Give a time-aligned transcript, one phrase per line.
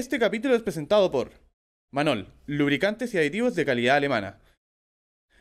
[0.00, 1.28] Este capítulo es presentado por
[1.92, 4.38] Manol, lubricantes y aditivos de calidad alemana.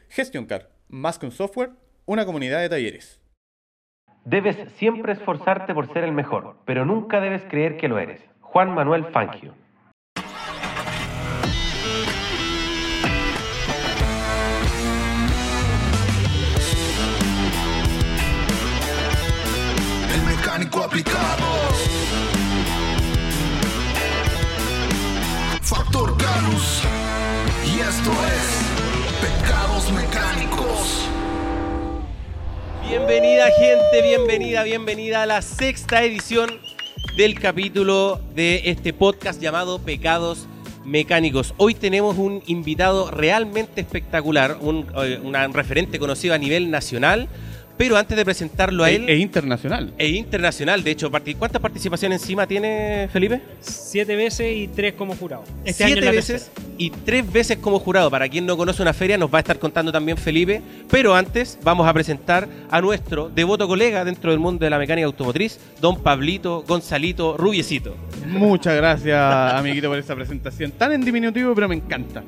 [0.10, 1.70] GestionCar, más que un software,
[2.06, 3.22] una comunidad de talleres.
[4.26, 8.22] Debes siempre esforzarte por ser el mejor, pero nunca debes creer que lo eres.
[8.42, 9.56] Juan Manuel Fangio.
[20.14, 21.49] El mecánico aplicado.
[25.70, 26.82] Factor Ganus.
[27.64, 31.08] Y esto es Pecados Mecánicos.
[32.88, 36.50] Bienvenida gente, bienvenida, bienvenida a la sexta edición
[37.16, 40.48] del capítulo de este podcast llamado Pecados
[40.86, 41.54] Mecánicos.
[41.58, 47.30] Hoy tenemos un invitado realmente espectacular, un, eh, referente conocido a nivel nacional,
[47.80, 49.10] pero antes de presentarlo a E, él...
[49.10, 49.94] e internacional.
[49.98, 53.42] e internacional, de hecho, ¿cuántas participaciones encima tiene Felipe?
[53.62, 55.46] Siete veces y tres como jurado.
[55.64, 58.12] Este año Siete veces y tres veces como jurado.
[58.12, 60.62] Para quien no conoce una feria, nos va a estar contando también Felipe.
[60.92, 65.06] Pero antes vamos a presentar a nuestro devoto colega dentro del mundo de la mecánica
[65.06, 67.96] automotriz, don Pablito Gonzalito Rubiecito.
[68.28, 69.18] Muchas gracias,
[69.54, 70.72] amiguito, por esa presentación.
[70.72, 72.26] Tan en diminutivo, pero me encanta.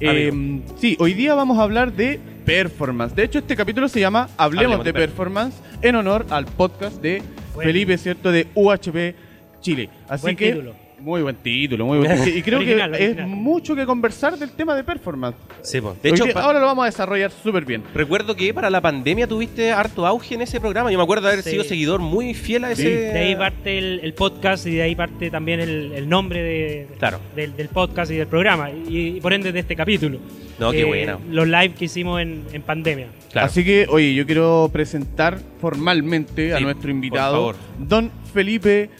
[0.00, 3.14] Eh, sí, hoy día vamos a hablar de performance.
[3.14, 7.22] De hecho, este capítulo se llama Hablemos, Hablemos de performance en honor al podcast de
[7.54, 7.68] Bueno.
[7.68, 8.30] Felipe, ¿cierto?
[8.30, 9.14] De UHP
[9.60, 9.90] Chile.
[10.08, 10.52] Así Buen que.
[10.52, 10.81] título.
[11.02, 12.36] Muy buen título, muy buen título.
[12.38, 13.28] Y creo Original, que original.
[13.28, 15.36] es mucho que conversar del tema de performance.
[15.72, 17.82] de Hoy hecho, día- pa- ahora lo vamos a desarrollar súper bien.
[17.92, 20.92] recuerdo que para la pandemia tuviste harto auge en ese programa.
[20.92, 21.50] Yo me acuerdo de haber Sí.
[21.50, 22.82] sido seguidor muy fiel a Sí.
[22.82, 22.90] ese.
[22.90, 26.86] De ahí parte el, el podcast y de ahí parte también el, el nombre de,
[26.98, 27.18] Claro.
[27.34, 28.70] del, del podcast y del programa.
[28.70, 30.18] Y, y por ende de este capítulo.
[30.60, 31.18] No, qué Eh, bueno.
[31.30, 33.08] Los live que hicimos en, en pandemia.
[33.32, 33.46] Claro.
[33.46, 38.90] Así que, oye, yo quiero presentar formalmente a Sí, nuestro invitado, don Felipe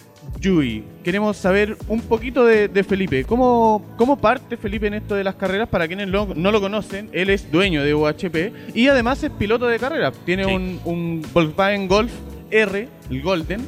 [0.41, 0.85] Yui.
[1.05, 3.25] Queremos saber un poquito de, de Felipe.
[3.25, 5.69] ¿Cómo, ¿Cómo parte Felipe en esto de las carreras?
[5.69, 9.67] Para quienes lo- no lo conocen, él es dueño de UHP y además es piloto
[9.67, 10.15] de carreras.
[10.25, 10.53] Tiene Sí.
[10.53, 12.13] un, un Volkswagen Golf
[12.51, 13.61] R, el Golden,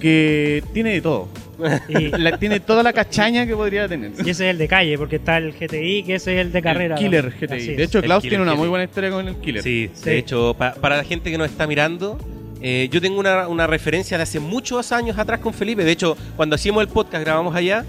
[0.00, 1.28] que tiene de todo.
[1.90, 4.12] Y, La- tiene toda la cachaña que podría tener.
[4.18, 6.62] y ese es el de calle, porque está el GTI, que ese es el de
[6.62, 6.96] carrera.
[6.96, 7.30] El Killer ¿no?
[7.30, 7.46] GTI.
[7.76, 7.88] De es.
[7.88, 9.62] hecho, El Klaus tiene una muy buena historia con el Killer.
[9.62, 10.04] Sí, Sí.
[10.08, 12.18] de hecho, pa- para la gente que nos está mirando,
[12.60, 15.84] eh, yo tengo una, una referencia de hace muchos años atrás con Felipe.
[15.84, 17.84] De hecho, cuando hacíamos el podcast, grabamos allá,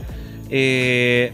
[0.50, 1.34] eh,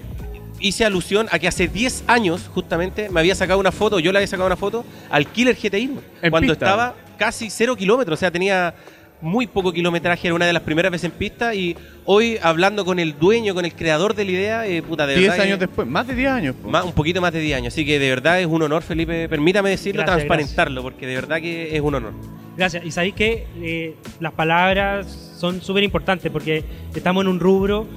[0.59, 4.19] hice alusión a que hace 10 años, justamente, me había sacado una foto, yo le
[4.19, 6.65] había sacado una foto al Killer GTI, En cuando pista.
[6.65, 8.73] estaba casi cero kilómetros, o sea, tenía
[9.19, 11.75] muy poco kilometraje, era una de las primeras veces en pista y
[12.05, 15.23] hoy hablando con el dueño, con el creador de la idea, eh, puta, de 10
[15.29, 16.55] verdad que- años después, más de 10 años.
[16.61, 16.69] po.
[16.69, 17.73] más- un poquito más de 10 años.
[17.73, 19.27] Así que de verdad es un honor, Felipe.
[19.27, 22.13] Permítame decirlo, Gracias, transparentarlo, porque de verdad que es un honor.
[22.57, 22.83] Gracias.
[22.85, 25.07] Y sabéis que eh, las palabras
[25.37, 26.63] son súper importantes porque
[26.93, 27.87] estamos en un rubro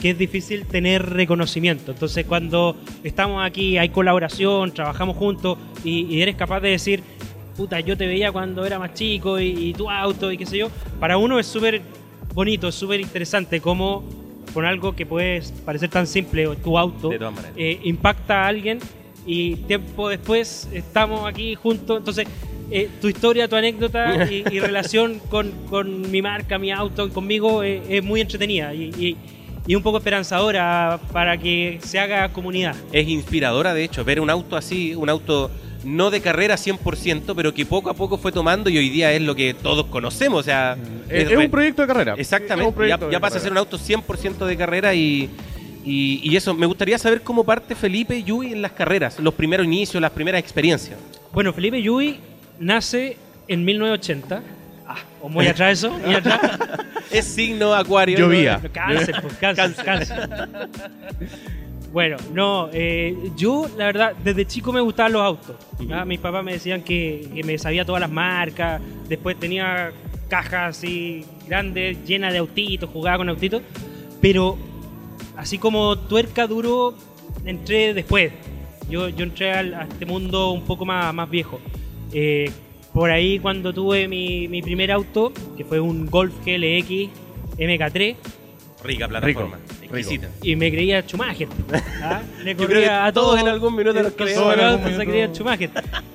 [0.00, 1.92] que es difícil tener reconocimiento.
[1.92, 7.02] Entonces, cuando estamos aquí, hay colaboración, trabajamos juntos y, y eres capaz de decir,
[7.56, 10.58] puta, yo te veía cuando era más chico y, y tu auto y qué sé
[10.58, 10.68] yo,
[10.98, 11.82] para uno es súper
[12.34, 14.04] bonito, es súper interesante cómo
[14.52, 17.10] con algo que puede parecer tan simple, o tu auto,
[17.56, 18.78] eh, impacta a alguien
[19.26, 21.98] y tiempo después estamos aquí juntos.
[21.98, 22.26] Entonces,
[22.70, 27.62] eh, tu historia, tu anécdota y, y relación con, con mi marca, mi auto, conmigo
[27.62, 29.16] eh, es muy entretenida y, y-
[29.68, 32.76] y un poco esperanzadora para que se haga comunidad.
[32.92, 35.50] Es inspiradora, de hecho, ver un auto así, un auto
[35.82, 39.22] no de carrera 100%, pero que poco a poco fue tomando y hoy día es
[39.22, 40.38] lo que todos conocemos.
[40.38, 40.76] O sea,
[41.08, 42.14] Es, es un proyecto de carrera.
[42.16, 45.28] Exactamente, ya, pasa a ser un auto 100% de carrera y,
[45.84, 49.66] y, y eso, me gustaría saber cómo parte Felipe Yui en las carreras, los primeros
[49.66, 50.96] inicios, las primeras experiencias.
[51.32, 52.20] Bueno, Felipe Yui
[52.58, 53.16] nace
[53.48, 54.42] en 1980.
[54.88, 56.40] Ah, o muy atrás eso, muy atrás.
[57.10, 58.18] Es signo acuario.
[58.18, 58.58] Llovía.
[58.60, 58.72] ¿no?
[58.72, 60.28] Cáncer, pues cáncer, cáncer.
[61.92, 65.56] Bueno, no, eh, yo la verdad desde chico me gustaban los autos.
[65.92, 66.04] ¿ah?
[66.04, 69.92] Mis papás me decían que, que me sabía todas las marcas, después tenía
[70.28, 73.62] cajas así grandes, llenas de autitos, jugaba con autitos,
[74.20, 74.58] pero
[75.36, 76.94] así como tuerca duro,
[77.44, 78.32] entré después.
[78.90, 81.60] Yo, yo entré al- a este mundo un poco más, más viejo.
[82.12, 82.50] Eh,
[82.92, 87.10] por ahí cuando tuve mi, mi primer auto, que fue un Golf GLX
[87.58, 88.16] MK3,
[88.84, 90.28] Rica plataforma, Rico, exquisita.
[90.42, 91.48] y me creía Schumacher.
[92.02, 92.22] ¿ah?
[92.44, 95.70] Le Yo creo corría a todos todos en algún minuto auto se creía Schumacher.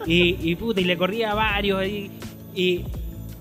[0.05, 2.09] Y, y puta, y le corría a varios ahí.
[2.55, 2.85] Y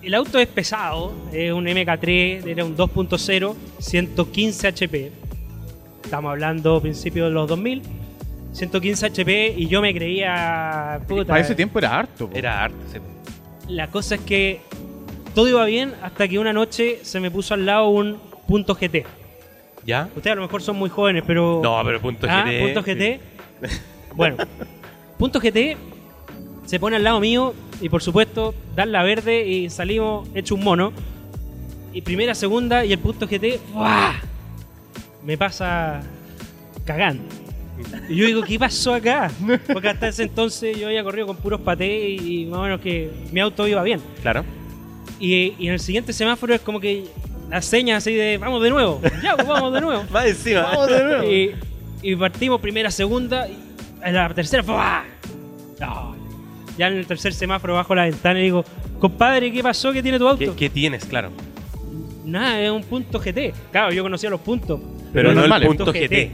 [0.02, 5.12] el auto es pesado, es un MK3, era un 2.0, 115 HP.
[6.04, 7.82] Estamos hablando principios de los 2000.
[8.52, 11.00] 115 HP y yo me creía.
[11.06, 12.28] Puta, Para ese tiempo era harto.
[12.28, 12.36] po.
[12.36, 12.76] Era arte.
[12.92, 12.98] sí.
[13.68, 14.60] La cosa es que
[15.34, 18.18] todo iba bien hasta que una noche se me puso al lado un
[18.48, 19.06] punto GT.
[19.86, 20.08] ¿Ya?
[20.16, 21.60] Ustedes a lo mejor son muy jóvenes, pero...
[21.62, 22.60] No, pero punto Ah, GT.
[22.64, 23.20] punto GT.
[24.16, 24.36] Bueno,
[25.18, 25.76] punto GT
[26.66, 30.64] se pone al lado mío y por supuesto dan la verde y salimos hecho un
[30.64, 30.92] mono.
[31.92, 34.14] Y primera, segunda y el punto GT ¡buah!
[35.24, 36.00] me pasa
[36.84, 37.22] cagando.
[38.08, 39.30] Y yo digo, ¿qué pasó acá?
[39.72, 43.10] Porque hasta ese entonces yo había corrido con puros patés y más o menos que
[43.32, 44.00] mi auto iba bien.
[44.22, 44.44] Claro.
[45.18, 47.04] Y, y en el siguiente semáforo es como que
[47.50, 50.04] las señas así de vamos de nuevo, ya, pues, vamos de nuevo.
[50.14, 50.62] Va encima.
[50.62, 51.24] Vamos de nuevo.
[51.24, 51.54] Y,
[52.02, 53.56] y partimos primera, segunda, y
[54.02, 54.74] en la tercera fue.
[55.80, 56.16] No.
[56.78, 58.64] Ya en el tercer semáforo bajo la ventana y digo,
[58.98, 59.92] compadre, ¿qué pasó?
[59.92, 60.38] ¿Qué tiene tu auto?
[60.38, 61.04] ¿Qué, qué tienes?
[61.04, 61.30] Claro.
[62.24, 63.52] Nada, es un punto GT.
[63.72, 64.80] Claro, yo conocía los puntos.
[65.12, 66.30] Pero no el punto GT.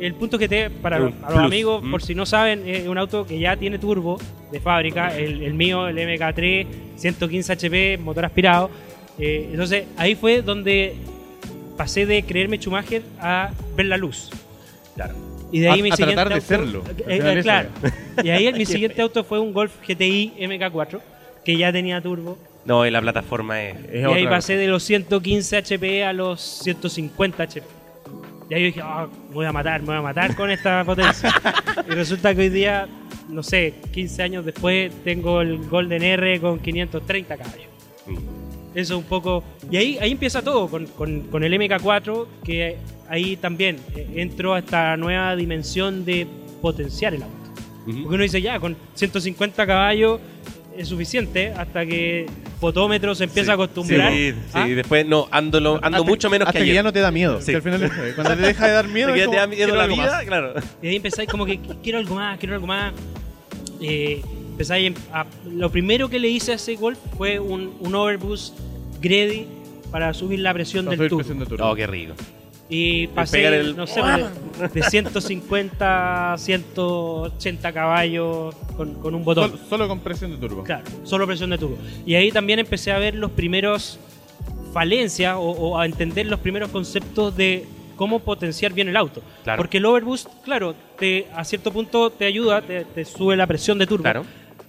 [0.00, 1.90] El punto GT, para Es los, un para los amigos, Mm.
[1.90, 4.18] por si no saben, es un auto que ya tiene turbo
[4.52, 5.16] de fábrica.
[5.16, 6.66] El, el mío, el MK3,
[6.96, 8.70] 115 HP, motor aspirado.
[9.18, 10.94] Eh, entonces, ahí fue donde
[11.76, 14.30] pasé de creerme Schumacher a ver la luz.
[14.94, 15.14] Claro.
[15.52, 16.82] Y de ahí A- mi a siguiente tratar de auto- serlo.
[17.08, 17.68] Eh, eh, claro.
[18.24, 21.00] Y ahí mi siguiente auto fue un Golf GTI MK4,
[21.44, 22.36] que ya tenía turbo.
[22.64, 23.76] No, y la plataforma es.
[23.92, 27.66] Es y ahí pasé de los 115 HP a los 150 HP.
[28.48, 30.84] Y ahí yo dije, ah, me voy a matar, me voy a matar con esta
[30.84, 31.32] potencia.
[31.88, 32.86] y resulta que hoy día,
[33.28, 37.66] no sé, 15 años después, tengo el Golden R con 530 caballos.
[38.74, 39.42] Eso un poco.
[39.70, 42.76] Y ahí, ahí empieza todo, con, con- con el MK4, que
[43.08, 46.26] ahí también eh, entro a esta nueva dimensión de
[46.60, 47.34] potenciar el auto.
[47.84, 50.20] Porque uno dice, ya, con 150 caballos
[50.78, 52.26] es suficiente hasta que
[52.60, 54.12] fotómetro se empieza a acostumbrar.
[54.12, 54.66] Sí, sí, ¿Ah?
[54.66, 56.74] después no, ando, lo- ando Hasta- mucho menos hasta que ayer.
[56.76, 57.40] ya no te da miedo.
[57.40, 57.46] Sí.
[57.52, 59.58] que al final cuando te deja de dar miedo, es ya te como, da miedo
[59.64, 60.24] quiero la algo vida, más.
[60.24, 60.54] claro.
[60.82, 62.92] Y ahí empezáis como que quiero algo más, quiero algo más.
[63.80, 68.58] Eh, empezáis a- lo primero que le hice a ese Golf fue un, un overboost
[69.00, 69.46] Grady
[69.90, 71.24] para subir la presión Para del turbo.
[71.70, 72.14] Oh, qué rico.
[72.68, 79.24] Y pasé, pegar el- no sé, de, de 150 a 180 caballos con, con un
[79.24, 79.50] botón.
[79.50, 80.64] Solo, solo con presión de turbo.
[80.64, 81.78] Claro, solo presión de turbo.
[82.04, 83.98] Y ahí también empecé a ver los primeros
[84.72, 87.66] falencias o, o a entender los primeros conceptos de
[87.96, 89.22] cómo potenciar bien el auto.
[89.44, 89.58] Claro.
[89.58, 93.78] Porque el overboost, claro, te, a cierto punto te ayuda, te, te sube la presión
[93.78, 94.02] de turbo.
[94.02, 94.24] Claro.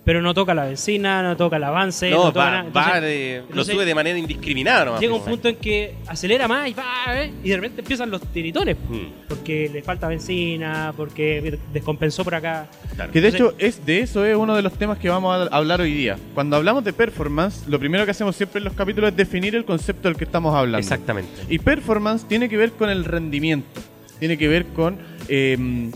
[0.08, 2.10] Pero no toca la benzina, no toca el avance.
[2.10, 2.64] No, No, toca va, nada.
[2.64, 5.02] va Entonces, de- lo entonces, sube de manera indiscriminada nomás.
[5.02, 5.32] Llega un pues.
[5.32, 7.34] punto en que acelera más y va, ¿eh?
[7.44, 8.78] y de repente empiezan los tiritones.
[8.88, 12.70] Mm, Porque le falta benzina, porque descompensó por acá.
[12.96, 13.12] claro.
[13.12, 15.54] Que de Entonces- hecho es de eso es uno de los temas que vamos a
[15.54, 16.16] hablar hoy día.
[16.34, 19.66] Cuando hablamos de performance, lo primero que hacemos siempre en los capítulos es definir el
[19.66, 20.78] concepto del que estamos hablando.
[20.78, 21.30] Exactamente.
[21.50, 23.82] Y performance tiene que ver con el rendimiento.
[24.20, 25.92] Tiene que ver con eh,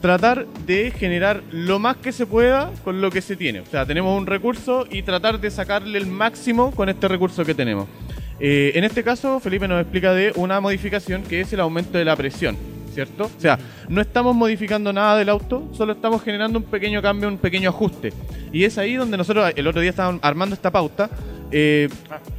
[0.00, 3.60] tratar de generar lo más que se pueda con lo que se tiene.
[3.60, 7.54] O sea, tenemos un recurso y tratar de sacarle el máximo con este recurso que
[7.54, 7.86] tenemos.
[8.40, 12.04] Eh, en este caso, Felipe nos explica de una modificación que es el aumento de
[12.04, 12.56] la presión.
[12.92, 13.26] ¿Cierto?
[13.26, 13.56] O sea,
[13.88, 18.12] no estamos modificando nada del auto, solo estamos generando un pequeño cambio, un pequeño ajuste.
[18.52, 21.08] Y es ahí donde nosotros, el otro día estábamos armando esta pauta,
[21.52, 21.88] eh,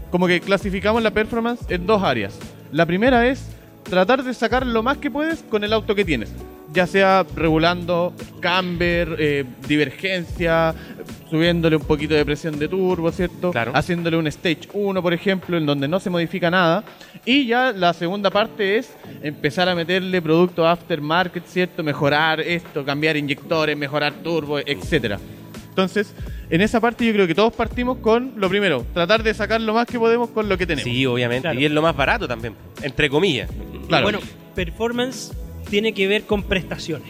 [0.09, 2.37] como que clasificamos la performance en dos áreas.
[2.73, 3.47] La primera es
[3.83, 6.33] tratar de sacar lo más que puedes con el auto que tienes.
[6.73, 10.73] Ya sea regulando camber, eh, divergencia,
[11.29, 13.51] subiéndole un poquito de presión de turbo, ¿cierto?
[13.51, 13.71] Claro.
[13.73, 16.83] Haciéndole un stage 1, por ejemplo, en donde no se modifica nada.
[17.25, 21.83] Y ya la segunda parte es empezar a meterle producto aftermarket, ¿cierto?
[21.83, 25.19] Mejorar esto, cambiar inyectores, mejorar turbo, etcétera.
[25.69, 26.13] Entonces,
[26.49, 29.73] en esa parte yo creo que todos partimos con lo primero, tratar de sacar lo
[29.73, 30.83] más que podemos con lo que tenemos.
[30.83, 31.43] Sí, obviamente.
[31.43, 31.59] Claro.
[31.59, 33.49] Y es lo más barato también, entre comillas.
[33.87, 34.03] Claro.
[34.03, 34.19] Bueno,
[34.53, 35.31] performance
[35.71, 37.09] tiene que ver con prestaciones.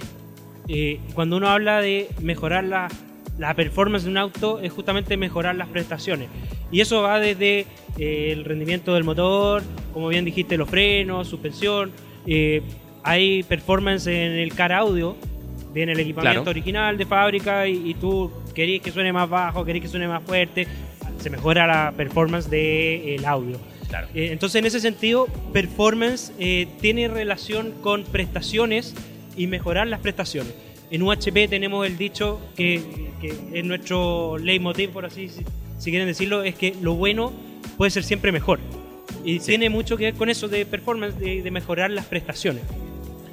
[0.70, 2.88] Eh, cuando uno habla de mejorar la,
[3.38, 6.30] la performance de un auto, es justamente mejorar las prestaciones.
[6.72, 7.66] Y eso va desde
[7.98, 9.64] eh, el rendimiento del motor,
[9.94, 11.92] como bien dijiste, los frenos, suspensión.
[12.26, 12.62] eh,
[13.04, 15.18] hay performance en el car audio,
[15.74, 16.52] viene el equipamiento Claro.
[16.52, 20.22] original de fábrica y, y tú querés que suene más bajo, querés que suene más
[20.24, 20.68] fuerte.
[21.18, 23.58] Se mejora la performance del audio.
[23.92, 24.08] Claro.
[24.16, 28.96] Eh, entonces, en ese sentido, performance eh, tiene relación con prestaciones
[29.36, 30.54] y mejorar las prestaciones.
[30.90, 32.82] En UHP tenemos el dicho que,
[33.22, 35.44] que es nuestro leitmotiv, por así si,
[35.78, 37.34] si quieren decirlo, es que lo bueno
[37.78, 38.60] puede ser siempre mejor.
[39.26, 39.48] Y Sí.
[39.48, 42.64] tiene mucho que ver con eso de performance, de, de mejorar las prestaciones.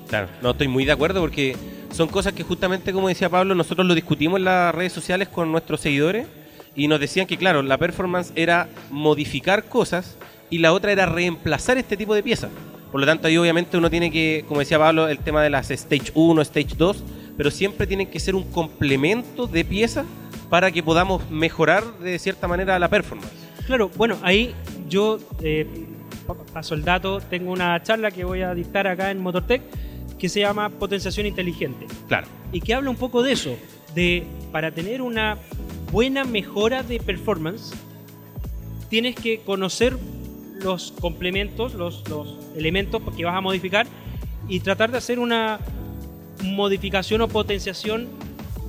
[0.08, 1.54] Claro, no estoy muy de acuerdo porque
[1.92, 5.50] son cosas que justamente, como decía Pablo, nosotros lo discutimos en las redes sociales con
[5.52, 6.26] nuestros seguidores
[6.74, 10.16] y nos decían que, claro, la performance era modificar cosas
[10.50, 12.50] y la otra era reemplazar este tipo de piezas.
[12.90, 15.70] Por lo tanto, ahí obviamente uno tiene que, como decía Pablo, el tema de las
[15.70, 17.04] Stage 1, Stage 2,
[17.36, 20.06] pero siempre tienen que ser un complemento de piezas
[20.48, 23.30] para que podamos mejorar de cierta manera la performance.
[23.66, 24.54] Claro, bueno, ahí
[24.88, 25.66] yo eh,
[26.26, 29.60] pa- paso el dato, tengo una charla que voy a dictar acá en Motortech
[30.18, 32.26] que se llama Potenciación Inteligente Claro.
[32.50, 33.54] y que habla un poco de eso,
[33.94, 35.36] de para tener una
[35.92, 37.72] buena mejora de performance,
[38.88, 39.96] tienes que conocer
[40.62, 43.86] los complementos, los, los elementos que vas a modificar
[44.48, 45.58] y tratar de hacer una
[46.42, 48.08] modificación o potenciación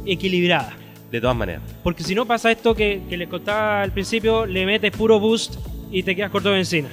[0.05, 0.73] equilibrada.
[1.11, 1.61] De todas maneras.
[1.83, 5.55] Porque si no pasa esto que, que les contaba al principio, le metes puro boost
[5.91, 6.89] y te quedas corto de benzina.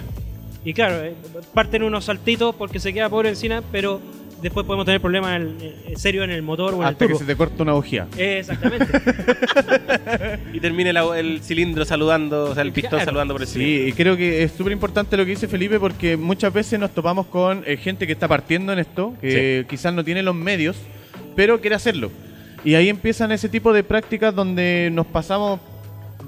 [0.64, 1.14] Y claro, eh,
[1.54, 4.00] parten unos saltitos porque se queda pobre benzina, pero
[4.42, 7.12] después podemos tener problemas en el- en serio en el motor o en Hasta el
[7.12, 8.06] que se te corta una bujía.
[8.16, 8.86] Exactamente.
[10.52, 13.04] Y termine el cilindro saludando, o sea, el pistón Claro.
[13.04, 13.82] saludando por el cilindro.
[13.84, 16.92] Sí, y creo que es súper importante lo que dice Felipe porque muchas veces nos
[16.92, 20.76] topamos con eh, gente que está partiendo en esto, que quizás no tiene los medios,
[21.34, 22.10] pero quiere hacerlo.
[22.64, 25.60] Y ahí empiezan ese tipo de prácticas donde nos pasamos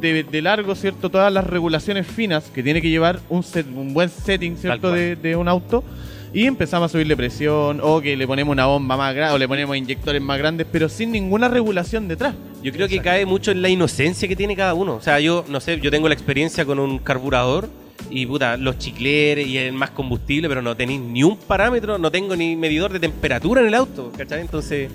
[0.00, 1.10] de, de largo, ¿cierto?
[1.10, 4.92] Todas las regulaciones finas que tiene que llevar un, set- un buen setting, ¿cierto?
[4.92, 5.82] de un auto.
[6.32, 9.48] Y empezamos a subirle presión, o que le ponemos una bomba más grande, o le
[9.48, 12.34] ponemos inyectores más grandes, pero sin ninguna regulación detrás.
[12.62, 14.96] Yo creo que cae mucho en la inocencia que tiene cada uno.
[14.96, 17.70] O sea, yo, no sé, yo tengo la experiencia con un carburador
[18.10, 22.10] y puta, los chicleres y el más combustible, pero no tenéis ni un parámetro, no
[22.10, 24.40] tengo ni medidor de temperatura en el auto, ¿cachai?
[24.40, 24.90] Entonces,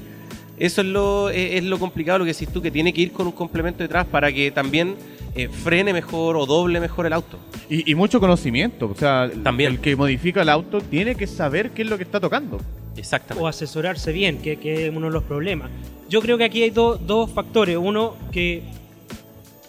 [0.58, 3.12] eso es lo, es, es lo complicado, lo que decís tú, que tiene que ir
[3.12, 4.96] con un complemento detrás para que también
[5.36, 7.38] eh, frene mejor o doble mejor el auto.
[7.70, 9.72] Y, y mucho conocimiento, o sea, También.
[9.74, 12.60] el que modifica el auto tiene que saber qué es lo que está tocando.
[12.96, 13.44] Exactamente.
[13.44, 15.72] o asesorarse bien, que, que es uno de los problemas.
[16.10, 17.76] Yo creo que aquí hay do- dos factores.
[17.78, 18.62] Uno, que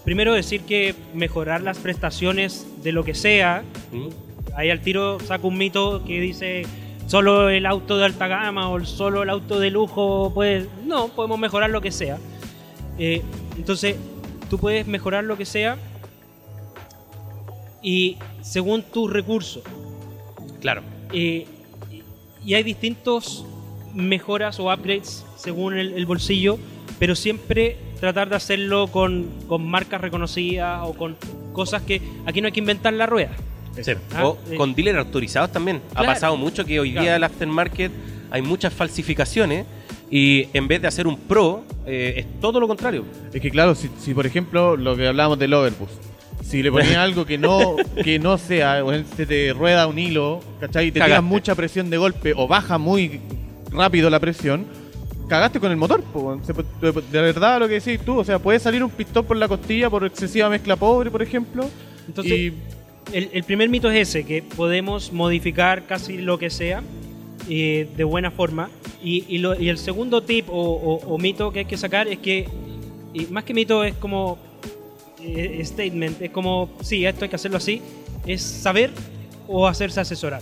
[0.05, 3.63] primero decir que mejorar las prestaciones de lo que sea.
[3.93, 4.09] ¿Mm?
[4.57, 6.67] Ahí al tiro saco un mito que dice
[7.07, 10.67] solo el auto de alta gama o solo el auto de lujo puede...
[10.87, 12.19] No, podemos mejorar lo que sea.
[12.99, 13.23] Eh,
[13.57, 13.97] entonces,
[14.55, 15.77] tú puedes mejorar lo que sea
[17.83, 19.65] y según tus recursos.
[20.61, 20.83] Claro.
[21.13, 21.45] Eh,
[22.47, 23.45] y hay distintos
[23.95, 26.57] mejoras o upgrades según el, el bolsillo,
[27.01, 31.17] pero siempre tratar de hacerlo con, con marcas reconocidas o con
[31.53, 33.33] cosas que aquí no hay que inventar la rueda.
[33.83, 33.91] Sí.
[34.15, 34.57] Ah, o eh.
[34.57, 35.83] con dealer autorizados también.
[35.97, 37.17] Ha pasado mucho que hoy día Claro.
[37.17, 37.91] el aftermarket
[38.31, 39.67] hay muchas falsificaciones
[40.15, 43.05] y en vez de hacer un pro, eh, es todo lo contrario.
[43.33, 45.93] Es que claro, si, si, por ejemplo lo que hablábamos del overboost,
[46.41, 50.39] si le ponías algo que no que no sea, o se te rueda un hilo,
[50.61, 50.87] ¿cachai?
[50.87, 53.23] Y te tiras mucha presión de golpe o baja muy
[53.73, 54.67] rápido la presión,
[55.29, 56.01] cagaste con el motor.
[56.05, 56.41] po,
[56.81, 59.49] de, de verdad lo que decís tú, o sea, puede salir un pistón por la
[59.49, 61.69] costilla por excesiva mezcla pobre, por ejemplo.
[62.07, 62.53] Entonces, y
[63.13, 66.85] el, el primer mito es ese, que podemos modificar casi lo que sea
[67.49, 68.71] eh, de buena forma.
[69.05, 72.09] Y, y lo- y el segundo tip o, o- o mito que hay que sacar
[72.09, 72.49] es que,
[73.13, 74.39] y más que mito, es como
[75.23, 77.81] eh, statement, es como, sí, esto hay que hacerlo así,
[78.27, 78.91] es saber
[79.47, 80.41] o hacerse asesorar.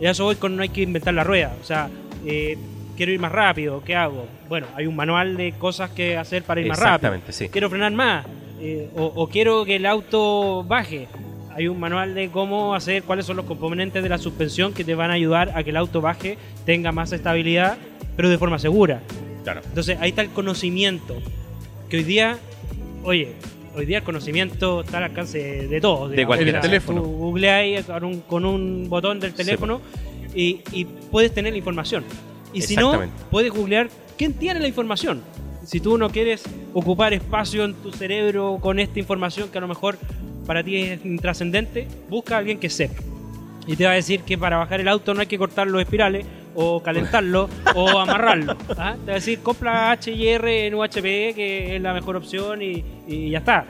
[0.00, 1.56] Y eso voy con no hay que inventar la rueda.
[1.60, 1.88] O sea,
[2.24, 2.56] eh,
[2.96, 4.26] quiero ir más rápido, ¿qué hago?
[4.48, 7.48] Bueno, hay un manual de cosas que hacer para ir más rápido Exactamente, sí.
[7.48, 8.26] quiero frenar más
[8.60, 11.08] eh, o, o quiero que el auto baje.
[11.58, 14.94] Hay un manual de cómo hacer, cuáles son los componentes de la suspensión que te
[14.94, 17.78] van a ayudar a que el auto baje, tenga más estabilidad,
[18.14, 19.02] pero de forma segura.
[19.42, 19.62] Claro.
[19.64, 21.16] Entonces ahí está el conocimiento.
[21.88, 22.38] Que hoy día,
[23.02, 23.32] oye,
[23.74, 26.12] hoy día el conocimiento está al alcance de todos.
[26.26, 26.50] cualquiera.
[26.50, 27.02] En el teléfono.
[27.02, 29.80] Googleáis con un, con un botón del teléfono
[30.36, 32.04] y, y puedes tener la información.
[32.52, 35.22] Y si no, puedes googlear quién tiene la información.
[35.64, 39.66] Si tú no quieres ocupar espacio en tu cerebro con esta información que a lo
[39.66, 39.98] mejor
[40.48, 43.00] para ti es intrascendente, busca a alguien que sepa.
[43.68, 45.80] Y te va a decir que para bajar el auto no hay que cortar los
[45.80, 46.24] espirales
[46.54, 48.56] o calentarlo o amarrarlo.
[48.78, 48.96] ¿ah?
[49.04, 51.02] Te va a decir compra HIR en UHP
[51.36, 53.66] que es la mejor opción y, y ya está.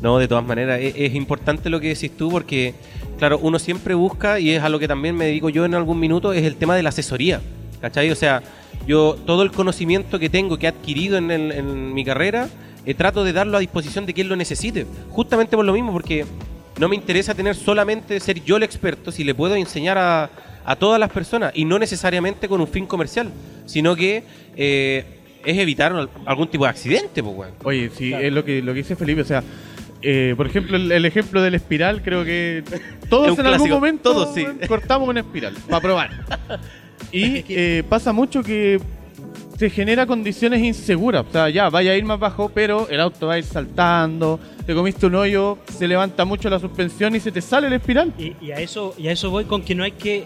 [0.00, 2.74] No, de todas maneras, es, es importante lo que decís tú porque,
[3.18, 5.98] claro, uno siempre busca, y es a lo que también me dedico yo en algún
[5.98, 7.40] minuto, es el tema de la asesoría.
[7.80, 8.10] ¿Cachai?
[8.10, 8.42] O sea,
[8.86, 12.48] yo todo el conocimiento que tengo, que he adquirido en, el- en mi carrera,
[12.86, 14.86] eh, trato de darlo a disposición de quien lo necesite.
[15.10, 16.24] Justamente por lo mismo, porque
[16.78, 20.30] no me interesa tener solamente ser yo el experto, si le puedo enseñar a,
[20.64, 23.30] a todas las personas, y no necesariamente con un fin comercial,
[23.66, 24.22] sino que
[24.56, 25.04] eh,
[25.44, 27.52] es evitar al- algún tipo de accidente, pues, weón.
[27.64, 28.24] Oye, sí, Claro.
[28.26, 29.42] es lo que, lo que dice Felipe, o sea,
[30.02, 32.62] eh, por ejemplo, el, el ejemplo del espiral, creo que
[33.08, 34.44] todos en algún momento todos, sí.
[34.68, 36.10] cortamos una espiral para probar.
[37.12, 38.80] Y eh, pasa mucho que
[39.58, 43.26] se genera condiciones inseguras, o sea, ya vaya a ir más bajo, pero el auto
[43.26, 47.32] va a ir saltando, te comiste un hoyo, se levanta mucho la suspensión y se
[47.32, 48.12] te sale la espiral.
[48.18, 50.24] Y, y a eso, y a eso voy con que no hay que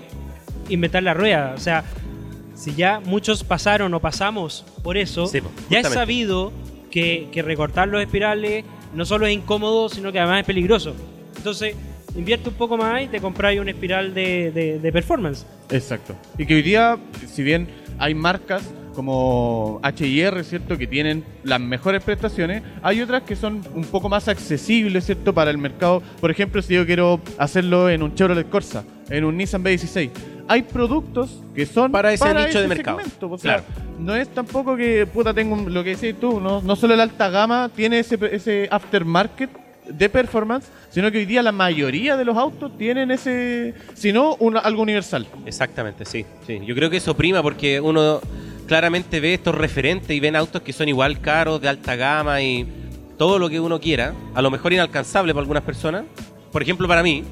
[0.68, 1.52] inventar la rueda.
[1.56, 1.84] O sea,
[2.54, 6.52] si ya muchos pasaron o pasamos por eso, Sí, po, ya es sabido
[6.90, 10.94] que, que recortar los espirales no solo es incómodo, sino que además es peligroso.
[11.36, 11.76] Entonces,
[12.16, 15.46] invierte un poco más y te compráis una espiral de, de- de performance.
[15.70, 16.16] Exacto.
[16.36, 16.98] Y que hoy día,
[17.32, 17.68] si bien
[17.98, 18.62] hay marcas
[19.04, 20.76] como H&R, ¿cierto?
[20.76, 25.32] Que tienen las mejores prestaciones, hay otras que son un poco más accesibles, ¿cierto?
[25.32, 26.02] Para el mercado.
[26.20, 30.10] Por ejemplo, si yo quiero hacerlo en un Chevrolet Corsa, en un Nissan B16,
[30.48, 32.98] hay productos que son Para ese nicho de mercado.
[32.98, 33.64] segmento, o sea, Claro.
[33.98, 37.00] no es tampoco que, puta, tengo un- lo que decís tú, no, no solo el
[37.00, 39.48] alta gama tiene ese, ese aftermarket
[39.88, 44.36] de performance, sino que hoy día la mayoría de los autos tienen ese, si no,
[44.62, 45.26] algo universal.
[45.46, 46.60] Exactamente, sí, sí.
[46.64, 48.20] Yo creo que eso prima porque uno
[48.70, 52.64] claramente ve estos referentes y ven autos que son igual caros, de alta gama y
[53.18, 56.04] todo lo que uno quiera, a lo mejor inalcanzable para algunas personas,
[56.52, 57.24] por ejemplo para mí,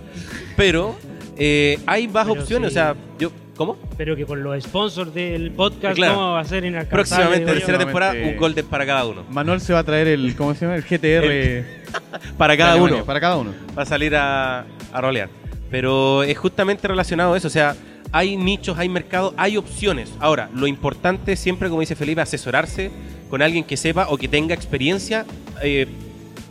[0.56, 0.96] pero
[1.36, 2.78] eh, hay más Pero opciones, sí.
[2.78, 3.76] o sea, yo, ¿cómo?
[3.96, 6.14] Pero que con los sponsors del podcast, Claro.
[6.14, 7.04] ¿cómo va a ser inalcanzable?
[7.04, 9.24] Próximamente, tercera temporada, un Golden para cada uno.
[9.30, 10.74] Manuel se va a traer el, ¿cómo se llama?
[10.76, 11.86] El GTR
[12.36, 13.04] Para cada uno.
[13.04, 13.54] Para cada uno.
[13.78, 15.28] va a salir a, a rolear.
[15.70, 17.76] Pero es justamente relacionado a eso, o sea,
[18.12, 20.12] hay nichos, hay mercados, hay opciones.
[20.20, 22.90] Ahora, lo importante siempre, como dice Felipe, asesorarse
[23.28, 25.26] con alguien que sepa o que tenga experiencia
[25.62, 25.86] eh,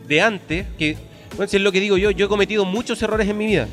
[0.06, 0.96] de antes, que,
[1.36, 3.66] bueno, si es lo que digo yo, yo he cometido muchos errores en mi vida.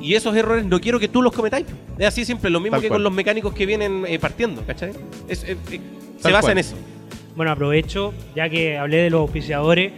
[0.00, 1.66] Y esos errores no quiero que tú los cometáis.
[1.98, 2.98] Es así siempre, lo mismo Tal que cual.
[2.98, 4.92] con los mecánicos que vienen eh, partiendo, ¿cachai?
[5.28, 5.56] Es- eh,
[6.20, 6.52] se basa cual.
[6.52, 6.76] en eso.
[7.34, 9.92] Bueno, aprovecho, ya que hablé de los auspiciadores,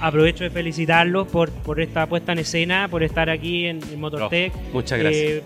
[0.00, 4.52] aprovecho de felicitarlos por, por esta puesta en escena, por estar aquí en, en Motortech.
[4.54, 5.42] Oh, muchas gracias.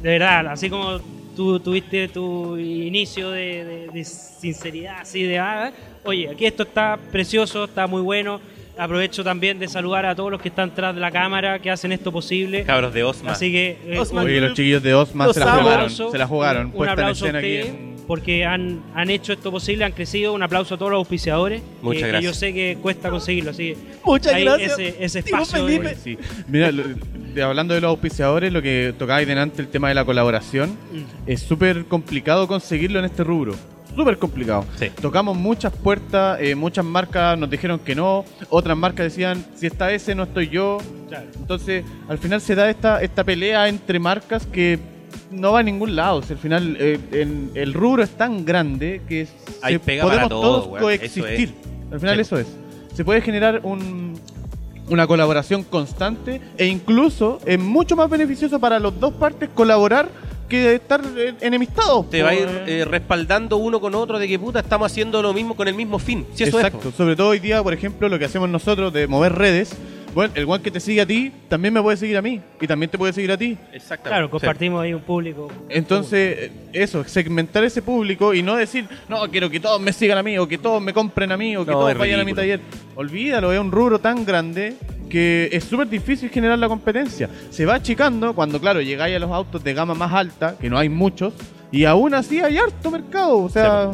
[0.00, 0.98] Eh, de verdad, así como
[1.36, 5.72] tú tuviste tu inicio de, de- de sinceridad, así de, ah,
[6.04, 8.40] oye, aquí esto está precioso, está muy bueno.
[8.78, 11.92] Aprovecho también de saludar a todos los que están tras de la cámara, que hacen
[11.92, 12.64] esto posible.
[12.64, 13.32] Cabros de Osma.
[13.32, 14.24] Así que eh, Osman.
[14.24, 15.90] Oye, los chiquillos de Osman Los se la jugaron.
[15.90, 16.66] Se la jugaron.
[16.68, 20.32] Un, un en a escena aquí en- porque han, han hecho esto posible, han crecido.
[20.34, 21.62] Un aplauso a todos los auspiciadores.
[21.80, 22.32] Muchas que- que gracias.
[22.34, 23.52] yo sé que cuesta conseguirlo.
[23.52, 24.72] Así que Muchas hay gracias.
[24.80, 25.64] Ese, ese espacio.
[25.64, 25.90] Felipe.
[25.90, 26.18] de- Sí.
[26.48, 26.82] Mira, lo-
[27.34, 31.28] de- hablando de los auspiciadores, lo que tocabais delante, el tema de la colaboración, Mm.
[31.30, 33.54] es súper complicado conseguirlo en este rubro.
[33.94, 34.64] Súper complicado.
[34.76, 34.88] Sí.
[35.00, 39.92] Tocamos muchas puertas, eh, muchas marcas nos dijeron que no, otras marcas decían, si está
[39.92, 40.78] ese no estoy yo.
[41.08, 41.26] Claro.
[41.36, 44.80] Entonces, al final se da esta, esta pelea entre marcas que
[45.30, 46.22] no va a ningún lado.
[46.22, 49.26] Sea, al final, eh, en- el rubro es tan grande que
[49.84, 50.80] pega podemos todo, todos weón.
[50.82, 51.54] coexistir.
[51.92, 52.20] Al final, Sí.
[52.22, 52.46] eso es.
[52.94, 54.18] Se puede generar un,
[54.88, 60.08] una colaboración constante e incluso es mucho más beneficioso para las dos partes colaborar
[60.48, 61.00] que estar
[61.40, 62.10] enemistados.
[62.10, 65.22] te va a ir po, eh, respaldando uno con otro de que puta estamos haciendo
[65.22, 66.26] lo mismo con el mismo fin.
[66.34, 66.94] Si eso Exacto, es.
[66.96, 69.76] sobre todo hoy día, por ejemplo, lo que hacemos nosotros de mover redes.
[70.14, 72.66] Bueno, el one que te sigue a ti también me puede seguir a mí y
[72.66, 73.56] también te puede seguir a ti.
[73.72, 74.08] Exactamente.
[74.08, 74.30] Claro, Sí.
[74.32, 75.48] compartimos ahí un público.
[75.68, 80.18] Entonces, eh, eso, segmentar ese público y no decir, no, quiero que todos me sigan
[80.18, 82.24] a mí, o que todos me compren a mí, o que No, todos vayan a
[82.24, 82.42] mi ridículo.
[82.42, 82.60] taller.
[82.96, 84.74] Olvídalo, es un rubro tan grande
[85.08, 87.28] que es súper difícil generar la competencia.
[87.50, 90.76] Se va achicando cuando, claro, llegáis a los autos de gama más alta, que no
[90.78, 91.34] hay muchos,
[91.72, 93.38] y aún así hay harto mercado.
[93.38, 93.92] O sea,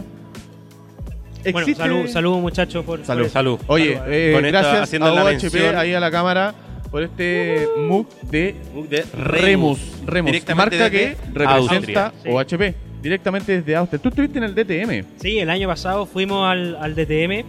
[1.53, 1.83] Bueno, existe...
[1.83, 3.25] salud, salud muchachos por, Salud.
[3.27, 3.33] eso.
[3.33, 3.61] Salud.
[3.67, 5.77] Oye, Salud, eh, Con esta, gracias haciendo a la OHP, mención.
[5.77, 6.55] ahí a la cámara,
[6.91, 8.55] por este MOOC de
[8.89, 9.81] De Remus.
[10.05, 12.33] Remus, Directamente marca que desde representa Austria.
[12.35, 14.01] OHP, directamente desde Austria.
[14.03, 15.05] Tú estuviste en el DTM.
[15.21, 17.45] Sí, el año pasado fuimos al, al DTM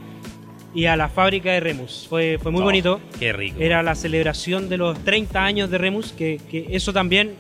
[0.76, 2.06] y a la fábrica de Remus.
[2.10, 3.00] Fue, fue muy Oh, bonito.
[3.20, 3.58] Qué rico.
[3.60, 7.34] Era la celebración de los 30 años de Remus, que, que eso también,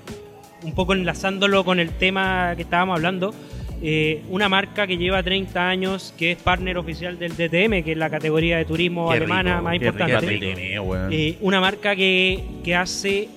[0.64, 3.34] un poco enlazándolo con el tema que estábamos hablando,
[3.82, 7.98] eh, una marca que lleva 30 años, que es partner oficial del DTM, que es
[7.98, 10.20] la categoría de turismo Qué alemana rico, más importante.
[10.26, 10.96] rico.
[11.12, 13.30] Eh, una marca que, que hace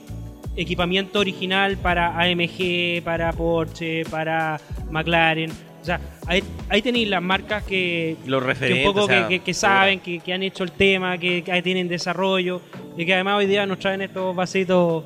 [0.56, 5.50] equipamiento original para AMG, para Porsche, para McLaren.
[5.50, 9.40] O sea, ahí, ahí tenéis las marcas que, Los que un poco o sea, que,
[9.40, 12.60] que- saben, que, que han hecho el tema, que, que tienen desarrollo
[12.96, 15.04] y que además hoy día nos traen estos vasitos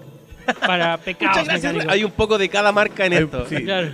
[0.66, 1.86] para pecados mecánicos.
[1.88, 3.46] Hay un poco de cada marca en Hay- esto.
[3.48, 3.56] sí.
[3.64, 3.88] Claro.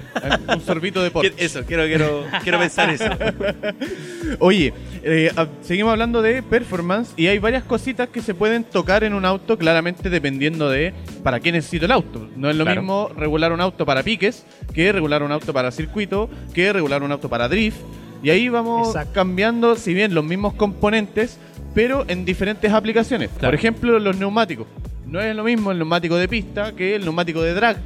[0.55, 1.31] Un sorbito de Porsche.
[1.37, 3.05] Quiero- Eso, quiero, quiero, quiero pensar eso.
[4.39, 9.05] Oye, eh, ah, seguimos hablando de performance y hay varias cositas que se pueden tocar
[9.05, 12.29] en un auto, claramente dependiendo de para qué necesito el auto.
[12.37, 12.81] No es lo Claro.
[12.83, 17.13] mismo regular un auto para piques que regular un auto para circuito, que regular un
[17.13, 17.79] auto para drift.
[18.23, 19.13] Y ahí vamos Exacto.
[19.15, 21.39] cambiando, si bien los mismos componentes,
[21.75, 23.31] pero en diferentes aplicaciones.
[23.31, 24.67] Por ejemplo, los neumáticos.
[25.11, 27.79] No es lo mismo el neumático de pista que el neumático de drag.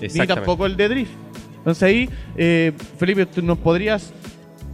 [0.00, 1.10] ni tampoco el de drift.
[1.58, 4.12] Entonces ahí, eh, Felipe, ¿tú nos podrías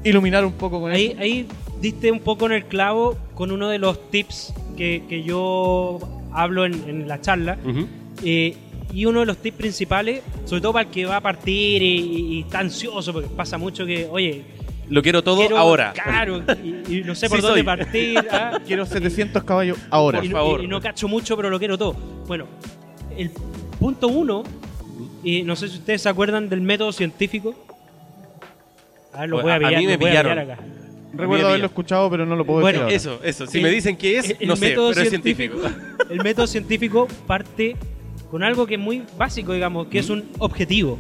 [0.04, 1.20] iluminar un poco con Ahí, eso?
[1.20, 1.46] ahí
[1.80, 5.98] diste un poco en el clavo con uno de los tips que, que yo
[6.32, 7.58] hablo en, en la charla.
[7.64, 7.86] Ujú.
[8.24, 8.56] Eh,
[8.92, 11.86] y uno de los tips principales, sobre todo para el que va a partir y,
[12.00, 14.42] y- y está ansioso, porque pasa mucho que, oye,
[14.90, 15.92] Lo quiero todo quiero- ahora.
[15.94, 17.62] Claro, y, y no sé por Sí dónde soy.
[17.64, 18.18] partir.
[18.30, 20.18] ah, Quiero 700 caballos ahora.
[20.18, 20.62] Por y, favor.
[20.62, 21.92] y no cacho mucho, pero lo quiero todo.
[22.26, 22.46] Bueno,
[23.16, 23.30] el
[23.78, 24.42] punto uno,
[25.24, 27.54] y no sé si ustedes se acuerdan del método científico.
[29.12, 30.38] A ver, lo voy a a pillar, mí me lo voy a pillaron.
[30.38, 30.58] acá.
[31.12, 33.26] Recuerdo haberlo escuchado, pero no lo puedo Bueno, decir ahora.
[33.26, 33.50] Eso, eso.
[33.50, 35.56] Si El- me dicen que es, el no sé, método pero es científico.
[36.10, 37.76] El método científico parte
[38.30, 40.98] con algo que es muy básico, digamos, que es un objetivo.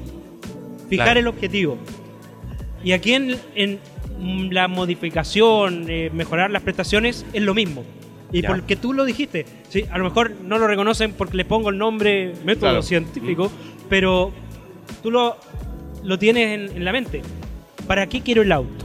[0.88, 1.20] Fijar Claro.
[1.20, 1.78] el objetivo.
[2.82, 3.78] Y aquí en, en,
[4.52, 7.84] la modificación, eh, mejorar las prestaciones, es lo mismo.
[8.32, 8.48] Y Ya.
[8.48, 11.78] porque tú lo dijiste, sí, a lo mejor no lo reconocen porque le pongo el
[11.78, 12.82] nombre método Claro.
[12.82, 13.50] científico,
[13.88, 14.30] pero
[15.02, 15.36] tú lo,
[16.04, 17.22] lo tienes en, en la mente.
[17.86, 18.84] ¿Para qué quiero el auto?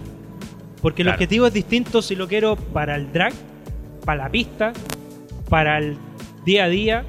[0.82, 3.34] Porque el objetivo es distinto si lo quiero para el drag,
[4.04, 4.72] para la pista,
[5.50, 5.98] para el
[6.46, 7.04] día a día.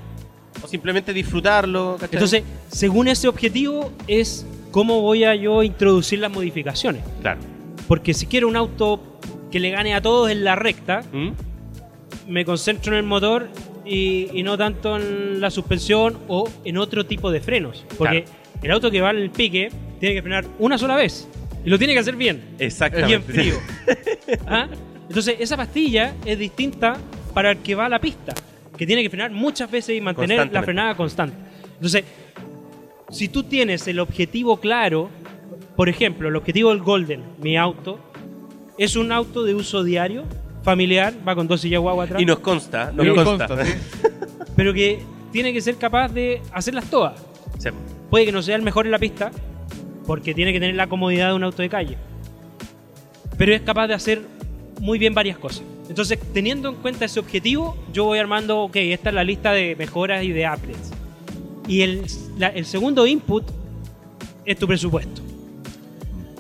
[0.62, 1.96] O simplemente disfrutarlo.
[2.01, 2.16] ¿cachai?
[2.16, 7.02] Entonces, según ese objetivo es cómo voy a yo introducir las modificaciones.
[7.22, 7.40] claro.
[7.88, 9.18] Porque si quiero un auto
[9.50, 11.30] que le gane a todos en la recta, ¿Mm?
[12.28, 13.48] me concentro en el motor
[13.86, 17.86] y, y no tanto en la suspensión o en otro tipo de frenos.
[17.96, 18.26] Porque
[18.62, 21.26] el auto que va al pique tiene que frenar una sola vez.
[21.64, 22.42] Y lo tiene que hacer bien.
[22.58, 23.32] Exactamente.
[23.32, 23.54] Bien frío.
[24.46, 24.68] ¿Ah?
[25.08, 26.98] Entonces, esa pastilla es distinta
[27.32, 28.34] para el que va a la pista,
[28.76, 31.34] que tiene que frenar muchas veces y mantener la frenada constante.
[31.76, 32.04] Entonces,
[33.10, 35.10] si tú tienes el objetivo claro,
[35.76, 37.98] por ejemplo, el objetivo del Golden, mi auto,
[38.78, 40.24] es un auto de uso diario,
[40.62, 43.46] familiar, va con dos sillas guagua atrás, Y nos consta, nos consta.
[43.46, 43.72] consta, sí.
[44.56, 45.00] pero que
[45.32, 47.24] tiene que ser capaz de hacerlas todas.
[47.58, 47.70] Sí.
[48.10, 49.30] Puede que no sea el mejor en la pista,
[50.06, 51.96] porque tiene que tener la comodidad de un auto de calle.
[53.36, 54.22] Pero es capaz de hacer
[54.80, 55.62] muy bien varias cosas.
[55.88, 59.76] Entonces, teniendo en cuenta ese objetivo, yo voy armando, ok, esta es la lista de
[59.76, 60.92] mejoras y de updates.
[61.68, 62.02] Y el,
[62.38, 63.44] la- el segundo input
[64.44, 65.22] es tu presupuesto.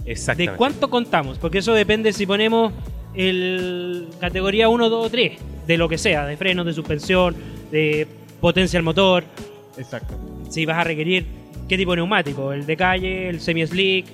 [0.04, 0.52] Exactamente.
[0.52, 1.38] ¿De cuánto contamos?
[1.38, 2.72] Porque eso depende si ponemos
[3.14, 5.32] el categoría 1, 2 o 3,
[5.66, 7.34] de lo que sea, de frenos, de suspensión,
[7.72, 8.06] de
[8.40, 9.24] potencia al motor,
[9.76, 10.14] Exacto.
[10.48, 11.26] si vas a requerir
[11.68, 14.06] qué tipo de neumático, el de calle, el semi-slick,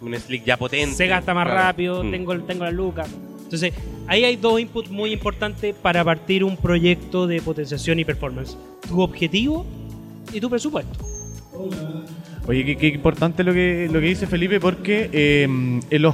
[0.00, 0.94] Un slick ya potente.
[0.96, 1.60] se gasta más claro.
[1.60, 2.10] rápido, Mm.
[2.10, 3.04] tengo, tengo la luca.
[3.44, 3.72] Entonces,
[4.08, 8.56] ahí hay dos inputs muy importantes para partir un proyecto de potenciación y performance.
[8.88, 9.64] Tu objetivo
[10.32, 10.98] y tu presupuesto.
[12.46, 16.06] Oye, qué, qué importante lo que, lo que dice Felipe, porque eh, el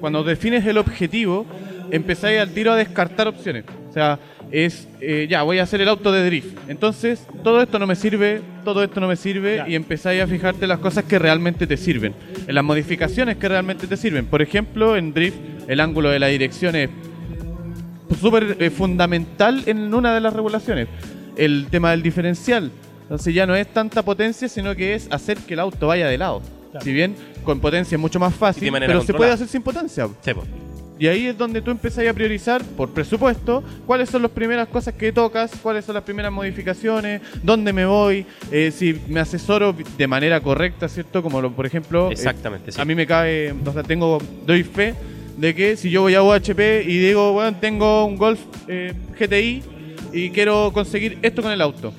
[0.00, 1.46] cuando defines el objetivo,
[1.90, 3.64] empezáis al tiro a descartar opciones.
[3.90, 4.18] O sea,
[4.52, 6.56] es, eh, ya, voy a hacer el auto de drift.
[6.68, 9.70] Entonces, todo esto no me sirve, todo esto no me sirve, Claro.
[9.70, 12.14] y empezáis a fijarte en las cosas que realmente te sirven,
[12.46, 14.26] en las modificaciones que realmente te sirven.
[14.26, 15.36] Por ejemplo, en drift,
[15.66, 16.90] el ángulo de la dirección es
[18.20, 20.86] súper eh, fundamental en una de las regulaciones.
[21.36, 22.70] El tema del diferencial.
[23.04, 26.18] Entonces ya no es tanta potencia, sino que es hacer que el auto vaya de
[26.18, 26.42] lado.
[26.70, 26.84] Claro.
[26.84, 27.14] Si bien
[27.44, 30.08] con potencia es mucho más fácil, pero se puede hacer sin potencia.
[30.22, 30.32] Sí.
[30.98, 34.94] Y ahí es donde tú empezás a priorizar por presupuesto cuáles son las primeras cosas
[34.94, 40.06] que tocas, cuáles son las primeras modificaciones, dónde me voy, eh, si me asesoro de
[40.06, 41.20] manera correcta, ¿cierto?
[41.22, 42.80] Como lo- por ejemplo, eh, Exactamente, sí.
[42.80, 44.94] a mí me cabe, o sea, tengo, doy fe
[45.36, 48.38] de que si yo voy a UHP y digo, bueno, tengo un Golf
[48.68, 49.62] eh, GTI
[50.12, 51.92] y quiero conseguir esto con el auto.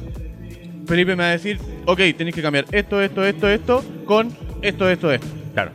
[0.88, 4.90] Felipe me va a decir, ok, tenéis que cambiar esto, esto, esto, esto, con esto,
[4.90, 5.28] esto, esto.
[5.54, 5.72] Claro.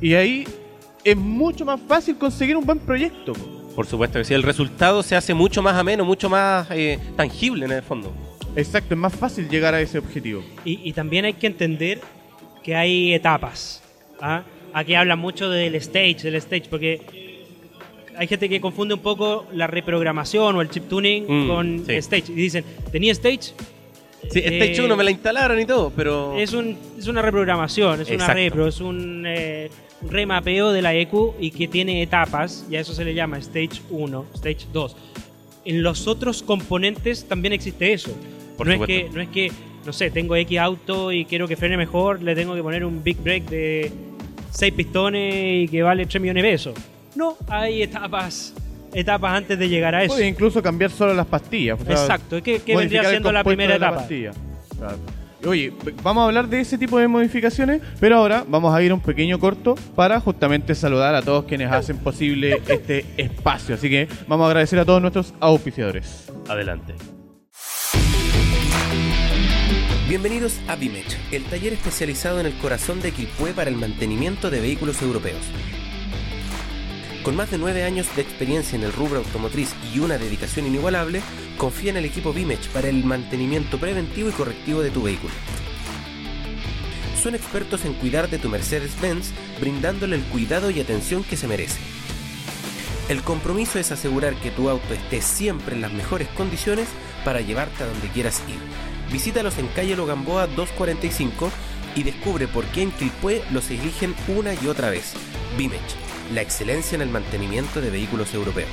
[0.00, 0.44] Y ahí
[1.04, 3.32] es mucho más fácil conseguir un buen proyecto.
[3.32, 3.72] po.
[3.74, 4.34] Por supuesto que sí.
[4.34, 8.12] El resultado se hace mucho más ameno, mucho más eh, tangible en el fondo.
[8.56, 10.42] Exacto, es más fácil llegar a ese objetivo.
[10.64, 12.00] Y, y también hay que entender
[12.62, 13.82] que hay etapas.
[14.20, 14.42] ¿ah?
[14.72, 17.44] Aquí hablan mucho del stage, del stage, porque
[18.16, 21.92] hay gente que confunde un poco la reprogramación o el chip tuning Mm, con sí.
[21.94, 22.30] stage.
[22.30, 23.54] Y dicen, tenía stage,
[24.30, 26.34] Sí, este Eh, hecho uno me la instalaron y todo, pero.
[26.38, 28.34] es, un, es una reprogramación, es una Exacto.
[28.34, 29.70] repro, es un eh,
[30.08, 33.80] remapeo de la EQ y que tiene etapas, y a eso se le llama Stage
[33.90, 34.96] 1, Stage 2.
[35.66, 38.10] En los otros componentes también existe eso.
[38.56, 39.06] Por no, es supuesto.
[39.10, 39.52] que, no es que,
[39.86, 43.02] no sé, tengo X auto y quiero que frene mejor, le tengo que poner un
[43.02, 43.92] big brake de
[44.50, 46.74] 6 pistones y que vale 3 millones de pesos.
[47.14, 48.54] No, hay etapas,
[48.94, 50.14] etapas antes de llegar a eso.
[50.14, 51.80] Puede incluso cambiar solo las pastillas.
[51.80, 53.96] o sea, Exacto, que, que modificar vendría siendo la primera la etapa.
[53.98, 54.32] pastilla.
[54.78, 54.96] Claro.
[55.46, 58.94] Oye, vamos a hablar de ese tipo de modificaciones, pero ahora vamos a ir a
[58.94, 63.74] un pequeño corto para justamente saludar a todos quienes hacen posible este espacio.
[63.74, 66.30] Así que vamos a agradecer a todos nuestros auspiciadores.
[66.48, 66.94] Adelante.
[70.08, 74.60] Bienvenidos a Bimech, el taller especializado en el corazón de Quilpué para el mantenimiento de
[74.60, 75.40] vehículos europeos.
[77.24, 81.22] Con más de nueve años de experiencia en el rubro automotriz y una dedicación inigualable,
[81.56, 85.32] confía en el equipo Bimech para el mantenimiento preventivo y correctivo de tu vehículo.
[87.22, 91.80] son expertos en cuidar de tu Mercedes-Benz, brindándole el cuidado y atención que se merece.
[93.08, 96.86] El compromiso es asegurar que tu auto esté siempre en las mejores condiciones
[97.24, 98.58] para llevarte a donde quieras ir.
[99.10, 101.50] Visítalos en calle Logamboa 245
[101.96, 105.14] y descubre por qué en Quilpué los eligen una y otra vez.
[105.56, 105.80] Bimech,
[106.32, 108.70] la excelencia en el mantenimiento de vehículos europeos.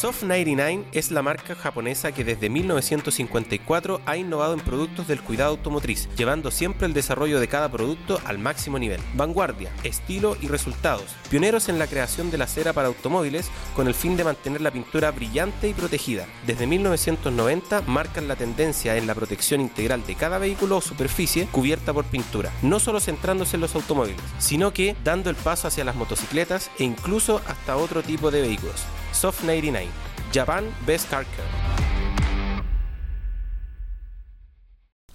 [0.00, 5.50] Soft 99 es la marca japonesa que desde 1954 ha innovado en productos del cuidado
[5.50, 8.98] automotriz, llevando siempre el desarrollo de cada producto al máximo nivel.
[9.12, 11.04] Vanguardia, estilo y resultados.
[11.28, 14.70] Pioneros en la creación de la cera para automóviles con el fin de mantener la
[14.70, 16.24] pintura brillante y protegida.
[16.46, 21.92] Desde 1990 marcan la tendencia en la protección integral de cada vehículo o superficie cubierta
[21.92, 25.96] por pintura, no solo centrándose en los automóviles, sino que dando el paso hacia las
[25.96, 28.86] motocicletas e incluso hasta otro tipo de vehículos.
[29.20, 29.86] Soft 99,
[30.32, 31.26] Japan Best Car.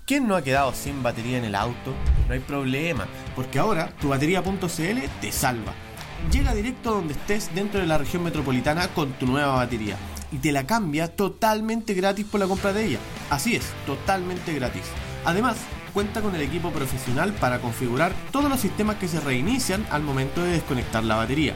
[0.06, 1.92] ¿Quién no ha quedado sin batería en el auto?
[2.28, 5.74] No hay problema, porque ahora tu batería.cl te salva.
[6.32, 9.98] Llega directo donde estés dentro de la región metropolitana con tu nueva batería
[10.32, 13.00] y te la cambia totalmente gratis por la compra de ella.
[13.32, 14.84] Así es, totalmente gratis.
[15.26, 15.58] Además,
[15.96, 20.44] cuenta con el equipo profesional para configurar todos los sistemas que se reinician al momento
[20.44, 21.56] de desconectar la batería.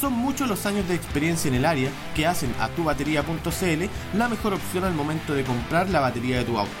[0.00, 4.54] Son muchos los años de experiencia en el área que hacen a tubatería.cl la mejor
[4.54, 6.72] opción al momento de comprar la batería de tu auto.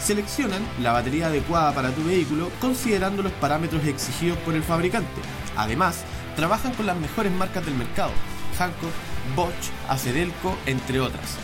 [0.00, 5.20] Seleccionan la batería adecuada para tu vehículo considerando los parámetros exigidos por el fabricante.
[5.54, 6.02] Además,
[6.34, 8.12] trabajan con las mejores marcas del mercado,
[8.58, 11.36] Hankook, Bosch, Acedelco, entre otras.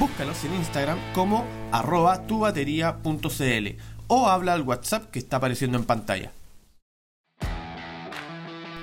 [0.00, 6.32] Búscalos en Instagram como arroba tubatería.cl o habla al WhatsApp que está apareciendo en pantalla.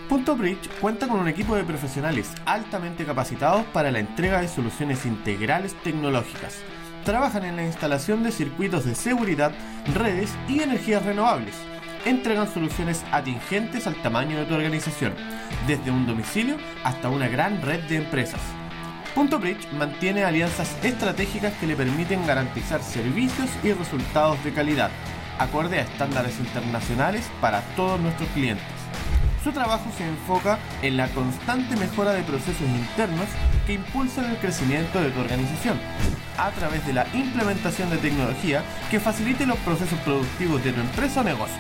[0.10, 5.06] Punto Bridge cuenta con un equipo de profesionales altamente capacitados para la entrega de soluciones
[5.06, 6.60] integrales tecnológicas.
[7.06, 9.52] Trabajan en la instalación de circuitos de seguridad,
[9.94, 11.56] redes y energías renovables.
[12.06, 15.14] Entregan soluciones atingentes al tamaño de tu organización,
[15.68, 18.42] desde un domicilio hasta una gran red de empresas.
[19.15, 24.89] Punto Bridge mantiene alianzas estratégicas que le permiten garantizar servicios y resultados de calidad,
[25.38, 28.65] acorde a estándares internacionales para todos nuestros clientes.
[29.43, 33.28] Su trabajo se enfoca en la constante mejora de procesos internos
[33.67, 35.80] que impulsan el crecimiento de tu organización,
[36.39, 41.21] a través de la implementación de tecnología que facilite los procesos productivos de tu empresa
[41.21, 41.58] o negocio.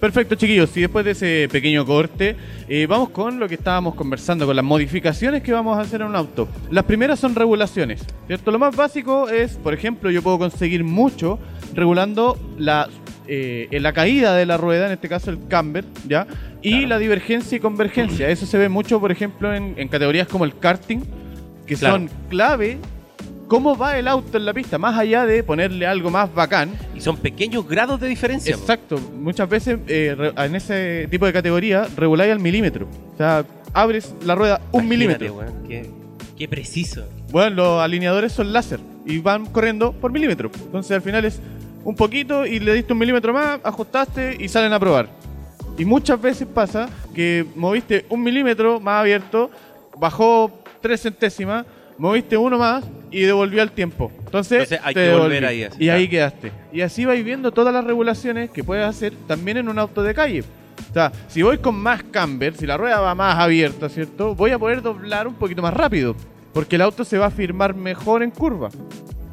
[0.00, 0.76] Perfecto, chiquillos.
[0.76, 2.36] Y después de ese pequeño corte,
[2.68, 6.06] eh, vamos con lo que estábamos conversando, con las modificaciones que vamos a hacer en
[6.08, 6.48] un auto.
[6.70, 8.52] Las primeras son regulaciones, ¿cierto?
[8.52, 11.40] Lo más básico es, por ejemplo, yo puedo conseguir mucho
[11.74, 12.88] regulando la,
[13.26, 16.28] eh, la caída de la rueda, en este caso el camber, ¿ya?
[16.62, 18.28] Y la divergencia y convergencia.
[18.30, 21.00] Eso se ve mucho, por ejemplo, en, en categorías como el karting,
[21.66, 21.96] que Claro.
[21.96, 22.78] son clave.
[23.48, 24.76] ¿Cómo va el auto en la pista?
[24.76, 28.54] Más allá de ponerle algo más bacán, Y son pequeños grados de diferencia.
[28.54, 28.60] po.
[28.60, 32.86] Exacto, muchas veces eh, en ese tipo de categoría reguláis al milímetro.
[33.14, 35.66] O sea, abres la rueda un Imagínate, milímetro.
[35.66, 35.90] qué,
[36.36, 37.04] qué preciso.
[37.30, 40.50] Bueno, los alineadores son láser y van corriendo por milímetro.
[40.66, 41.40] Entonces al final es
[41.84, 45.08] un poquito y le diste un milímetro más, ajustaste y salen a probar.
[45.78, 49.50] Y muchas veces pasa que moviste un milímetro más abierto,
[49.96, 50.50] bajó
[50.82, 51.64] tres centésimas,
[51.96, 54.10] moviste uno más y devolvió el tiempo.
[54.24, 55.22] Entonces, Entonces hay te que devolví.
[55.24, 55.98] volver ahí, así, Y claro.
[56.00, 56.52] ahí quedaste.
[56.72, 60.14] Y así vais viendo todas las regulaciones que puedes hacer también en un auto de
[60.14, 60.44] calle.
[60.90, 64.34] O sea, si voy con más camber, si la rueda va más abierta, ¿cierto?
[64.34, 66.14] Voy a poder doblar un poquito más rápido.
[66.52, 68.68] Porque el auto se va a firmar mejor en curva.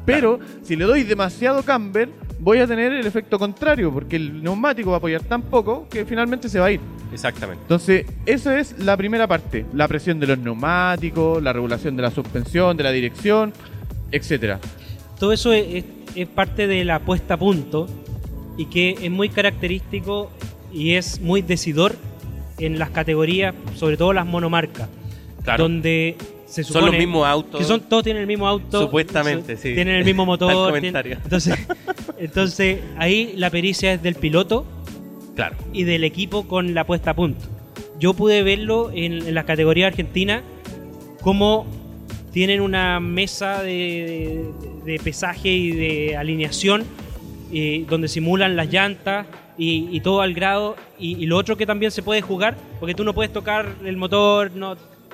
[0.04, 2.08] Pero si le doy demasiado camber,
[2.38, 3.92] voy a tener el efecto contrario.
[3.92, 6.80] Porque el neumático va a apoyar tan poco que finalmente se va a ir.
[7.16, 7.62] Exactamente.
[7.62, 9.64] Entonces, eso es la primera parte.
[9.74, 13.52] La presión de los neumáticos, la regulación de la suspensión, de la dirección,
[14.12, 14.60] etcétera.
[15.18, 17.86] Todo eso es, es- es parte de la puesta a punto
[18.56, 20.30] y que es muy característico
[20.72, 21.94] y es muy decidor
[22.58, 24.88] en las categorías, sobre todo las monomarcas,
[25.42, 25.64] Claro.
[25.64, 27.60] donde se Son supone los mismos autos.
[27.60, 29.74] que son todos tienen el mismo auto, Supuestamente, sí.
[29.74, 31.16] tienen el mismo motor, comentario.
[31.18, 31.58] tienen- entonces,
[32.18, 34.64] entonces ahí la pericia es del piloto
[35.36, 35.54] Claro.
[35.72, 37.44] y del equipo con la puesta a punto.
[38.00, 40.42] Yo pude verlo en, en la categoría argentina
[41.20, 41.66] como
[42.32, 44.50] tienen una mesa de,
[45.02, 46.84] pesaje y de alineación
[47.52, 50.76] eh, donde simulan las llantas y, y todo al grado.
[50.98, 53.96] Y, y lo otro que también se puede jugar, porque tú no puedes tocar el
[53.96, 54.52] motor,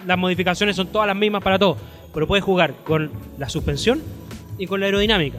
[0.04, 1.76] las modificaciones son todas las mismas para todo,
[2.12, 4.02] pero puedes jugar con la suspensión
[4.58, 5.38] y con la aerodinámica.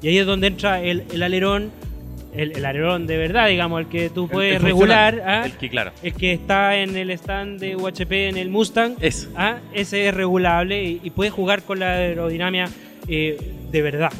[0.00, 1.70] Y ahí es donde entra el alerón
[2.34, 5.22] el, el alerón de verdad, digamos, el que tú puedes el regular.
[5.26, 5.42] ¿ah?
[5.46, 5.92] El que, claro.
[6.02, 9.28] El que está en el stand de UHP en el Mustang, Eso.
[9.36, 9.58] ¿ah?
[9.74, 12.68] ese es regulable y, y puedes jugar con la aerodinámica
[13.08, 13.36] eh,
[13.70, 14.12] de verdad.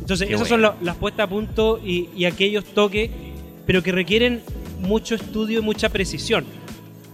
[0.00, 0.68] Entonces, Qué esas bueno.
[0.68, 3.08] son la- las puestas a punto y, y aquellos toques,
[3.66, 4.40] pero que requieren
[4.80, 6.44] mucho estudio y mucha precisión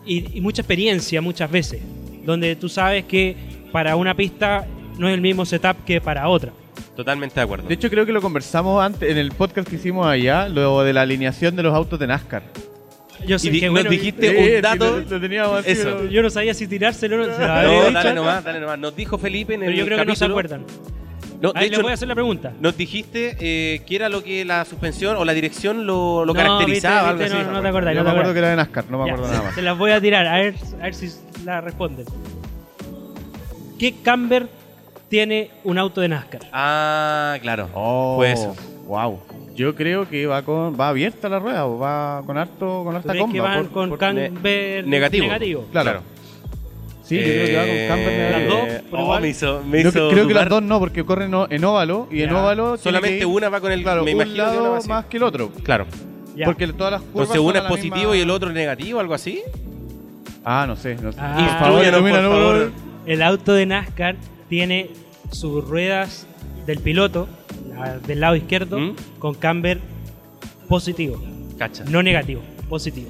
[0.06, 1.82] y, y mucha experiencia muchas veces,
[2.24, 3.36] donde tú sabes que
[3.72, 4.66] para una pista
[4.98, 6.52] no es el mismo setup que para otra.
[6.98, 7.68] Totalmente de acuerdo.
[7.68, 10.92] De hecho, creo que lo conversamos antes en el podcast que hicimos allá, lo de
[10.92, 12.42] la alineación de los autos de NASCAR.
[13.24, 14.98] Yo Y di- que nos bueno, dijiste Sí, un dato.
[14.98, 15.84] lo- lo teníamos así, Eso.
[15.96, 17.36] pero- yo no sabía si tirárselo o no.
[17.38, 18.80] dale nomás, dale nomás.
[18.80, 20.64] Nos dijo Felipe en pero el yo creo que no se acuerdan.
[21.40, 22.52] No, de Ahí les hecho, voy a hacer la pregunta.
[22.60, 26.40] nos dijiste eh, que era lo que la suspensión o la dirección lo, lo No,
[26.40, 26.94] caracterizaba.
[26.96, 27.46] viste, algo viste, así.
[27.46, 29.12] no, no te acordás, Yo no me acuerdo que era de NASCAR, no me Ya,
[29.12, 29.54] acuerdo nada más.
[29.54, 31.08] Se las voy a tirar, a ver, a ver si
[31.44, 32.06] la responden.
[33.78, 34.48] ¿Qué camber
[35.08, 36.42] tiene un auto de NASCAR?
[36.52, 37.68] Ah, claro.
[37.74, 38.54] Oh, Fue eso.
[38.86, 39.20] Wow.
[39.54, 42.96] Yo creo que va con va abierta la rueda o va con harto con ¿Tú
[42.98, 43.32] harta comba.
[43.32, 45.66] que van por- con por- camber negativo.
[45.72, 46.00] Claro.
[47.02, 48.54] Sí, yo creo que va con camber Eh, negativo.
[48.66, 51.32] Las dos, por oh, me hizo, me hizo creo que las dos no, porque corren
[51.50, 52.38] en óvalo y en Ya.
[52.40, 53.82] óvalo Solamente que ir, una va con el.
[53.82, 54.88] claro, me un imagino que una lado así.
[54.88, 55.50] más que el otro.
[55.64, 55.86] Claro.
[56.36, 56.44] Ya.
[56.44, 59.00] Porque todas las curvas Entonces uno son es positivo misma- y el otro es negativo,
[59.00, 59.42] algo así.
[60.44, 61.18] Ah, no sé, no sé.
[61.20, 61.34] Ah.
[61.34, 62.72] por favor, Instrúyanos, por favor.
[63.06, 64.16] El auto de NASCAR
[64.48, 64.90] tiene
[65.30, 66.26] sus ruedas
[66.66, 67.28] del piloto,
[67.68, 68.96] la del lado izquierdo, ¿Mm?
[69.18, 69.80] con camber
[70.68, 71.22] positivo,
[71.58, 71.84] Cacha.
[71.84, 73.08] no negativo, positivo.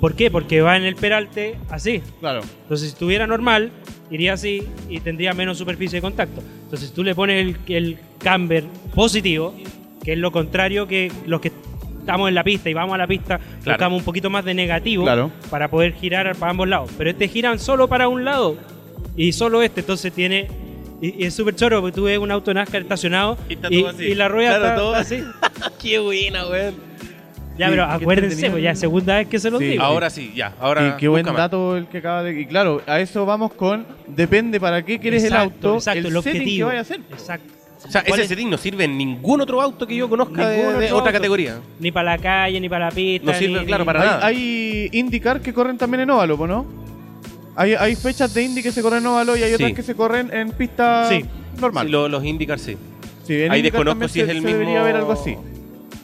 [0.00, 0.30] ¿Por qué?
[0.30, 2.00] Porque va en el peralte así.
[2.20, 2.40] Claro.
[2.62, 3.70] Entonces, si estuviera normal,
[4.10, 6.40] iría así y tendría menos superficie de contacto.
[6.64, 9.54] Entonces, si tú le pones el, el camber positivo,
[10.02, 11.52] que es lo contrario que los que
[11.98, 13.76] estamos en la pista y vamos a la pista, Claro.
[13.76, 15.30] buscamos un poquito más de negativo Claro.
[15.50, 16.90] para poder girar para ambos lados.
[16.96, 18.56] Pero este giran solo para un lado
[19.26, 20.48] y solo este, entonces tiene.
[21.02, 23.80] Y, y es súper choro porque tú ves un auto NASCAR estacionado Y está y,
[23.80, 24.04] todo así.
[24.04, 25.22] y la rueda Claro, está, todo así.
[25.82, 26.74] Qué buena, weón.
[27.58, 29.64] Ya, pero acuérdense, pues ya segunda vez que se lo Sí.
[29.66, 29.82] digo.
[29.82, 30.54] Ahora sí, ya.
[30.60, 30.92] Ahora.
[30.96, 32.40] Qué, qué buen dato el que acaba de.
[32.40, 33.86] Y claro, a eso vamos con.
[34.08, 36.66] Depende para qué quieres el auto, exacto, el, el setting que objetivo.
[36.68, 37.00] vaya a hacer.
[37.10, 37.52] Exacto.
[37.86, 38.28] O sea, ¿Cuál ese es?
[38.28, 41.12] setting no sirve en ningún otro auto que yo conozca de, de otra auto.
[41.12, 41.58] categoría.
[41.78, 43.32] Ni para la calle, ni para la pista.
[43.32, 44.26] No sirve, ni- claro, ni- para hay, nada.
[44.26, 46.66] hay IndyCar que corren también en óvalo, ¿po ¿no?
[47.56, 49.74] Hay, hay fechas de Indy que se corren en óvalo y hay otras Sí.
[49.74, 51.24] que se corren en pista Sí.
[51.60, 51.86] normal.
[51.86, 52.76] Sí, lo- los IndyCar sí.
[53.26, 54.58] Sí, en ahí IndyCar desconozco si es se- el se mismo.
[54.58, 55.36] debería haber algo así.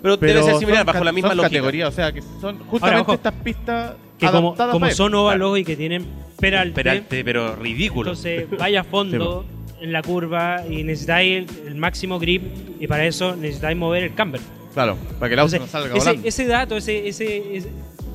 [0.02, 1.50] Pero, Pero debe ser similar, bajo la misma son lógica.
[1.50, 5.64] categorías, o sea, que son justamente ojo, estas pistas Que como, como son óvalos y
[5.64, 6.04] que tienen
[6.38, 8.10] peralte, Peralte, pero ridículo.
[8.10, 9.44] entonces vaya a fondo
[9.80, 12.42] en la curva y necesitáis el, el máximo grip
[12.80, 14.40] y para eso necesitáis mover el camber.
[14.74, 16.28] Claro, para que el auto Entonces, no salga ese, volando.
[16.28, 17.70] ese dato, ese, ese, ese-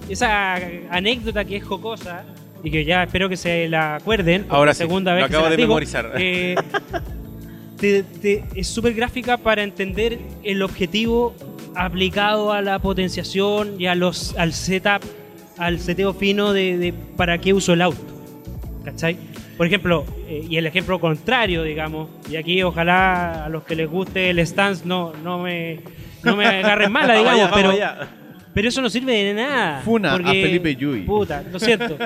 [0.09, 0.55] esa
[0.91, 2.23] anécdota que es jocosa
[2.63, 4.45] y que ya espero que se la acuerden.
[4.49, 6.11] Ahora es sí, segunda lo vez que acabo se la de digo, memorizar.
[6.17, 6.55] eh,
[7.79, 11.33] te- te- es súper gráfica para entender el objetivo
[11.75, 15.01] aplicado a la potenciación y a los, al setup,
[15.57, 18.01] al seteo fino de, de para qué uso el auto.
[18.85, 19.17] ¿Cachai?
[19.57, 23.89] Por ejemplo, eh, y el ejemplo contrario, digamos, y aquí ojalá a los que les
[23.89, 25.81] guste el stance no, no me,
[26.23, 27.71] no me agarren mala, digamos, allá, pero.
[28.53, 29.81] Pero eso no sirve de nada.
[29.83, 31.01] Funa a porque, Felipe Yui.
[31.01, 31.97] Puta, lo siento.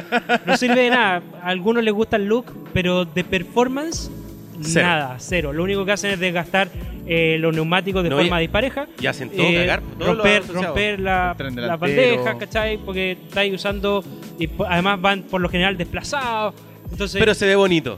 [0.46, 1.22] No sirve de nada.
[1.42, 4.10] A algunos les gusta el look, pero de performance,
[4.62, 4.86] Cero.
[4.88, 5.52] nada, cero.
[5.54, 6.70] Lo único que hacen es desgastar
[7.08, 8.88] eh, los neumáticos de No, forma y- dispareja.
[9.00, 12.78] y hacen todo cagar, todos los romper romper la, la bandeja, ¿cachai?
[12.78, 14.04] Porque estáis usando.
[14.40, 16.54] Y además van por lo general desplazados.
[16.92, 17.98] Entonces, Pero se ve bonito.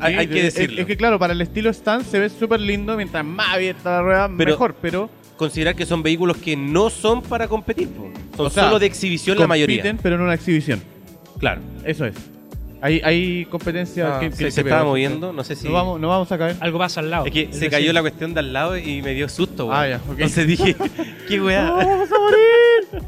[0.00, 0.80] Hay, que es- decirlo.
[0.80, 4.02] Es, que claro, para el estilo stand se ve súper lindo, mientras más abierta la
[4.02, 7.88] rueda, Pero- mejor, pero Considerar que son vehículos que no son para competir.
[7.88, 8.10] po.
[8.36, 9.78] Son O sea, solo de exhibición la mayoría.
[9.78, 10.82] compiten, pero en una exhibición.
[11.38, 11.62] Claro.
[11.82, 12.14] Eso es.
[12.82, 15.66] Hay, hay competencia Ah, que, se, que- se que estaba moviendo, no sé si.
[15.66, 16.56] No vamos, no vamos a caer.
[16.60, 17.24] algo pasa al lado.
[17.24, 19.64] Es que Es se decir, cayó la cuestión de al lado y me dio susto,
[19.64, 19.78] güey.
[19.78, 20.10] Ah, ya, ok.
[20.12, 20.76] Entonces dije,
[21.28, 21.70] qué weá.
[21.70, 23.02] vamos a morir!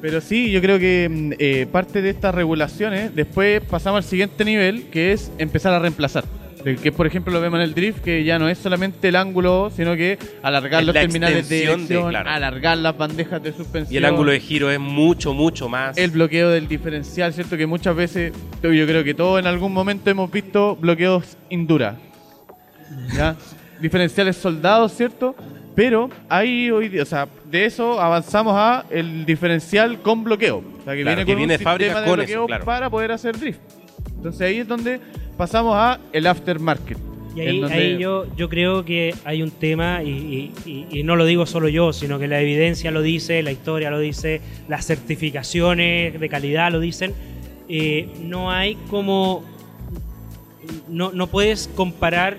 [0.00, 4.44] Pero sí, yo creo que mm, eh, parte de estas regulaciones, después pasamos al siguiente
[4.46, 6.24] nivel, que es empezar a reemplazar.
[6.66, 9.14] De Que por ejemplo lo vemos en el drift, que ya no es solamente el
[9.14, 12.28] ángulo, sino que alargar Es los terminales de dirección, claro.
[12.28, 13.94] alargar las bandejas de suspensión.
[13.94, 15.96] Y el ángulo de giro es mucho, mucho más.
[15.96, 17.56] el bloqueo del diferencial, ¿cierto?
[17.56, 18.32] Que muchas veces,
[18.64, 21.98] yo creo que todos en algún momento hemos visto bloqueos Indura.
[23.14, 23.36] ¿Ya?
[23.80, 25.36] Diferenciales soldados, ¿cierto?
[25.76, 30.64] Pero ahí hoy día, o sea, de eso avanzamos a el diferencial con bloqueo.
[30.80, 32.26] O sea, que Claro, viene que con viene un de fábrica sistema de con eso,
[32.26, 32.64] bloqueo claro.
[32.64, 33.60] para poder hacer drift.
[34.16, 35.00] Entonces ahí es donde
[35.36, 36.98] pasamos a el aftermarket.
[37.34, 40.08] Y ahí, donde- ahí yo, yo creo que hay un tema, y,
[40.64, 43.52] y- y- y no lo digo solo yo, sino que la evidencia lo dice, la
[43.52, 47.12] historia lo dice, las certificaciones de calidad lo dicen.
[47.68, 49.42] eh, no hay como.
[50.88, 52.38] No, no puedes comparar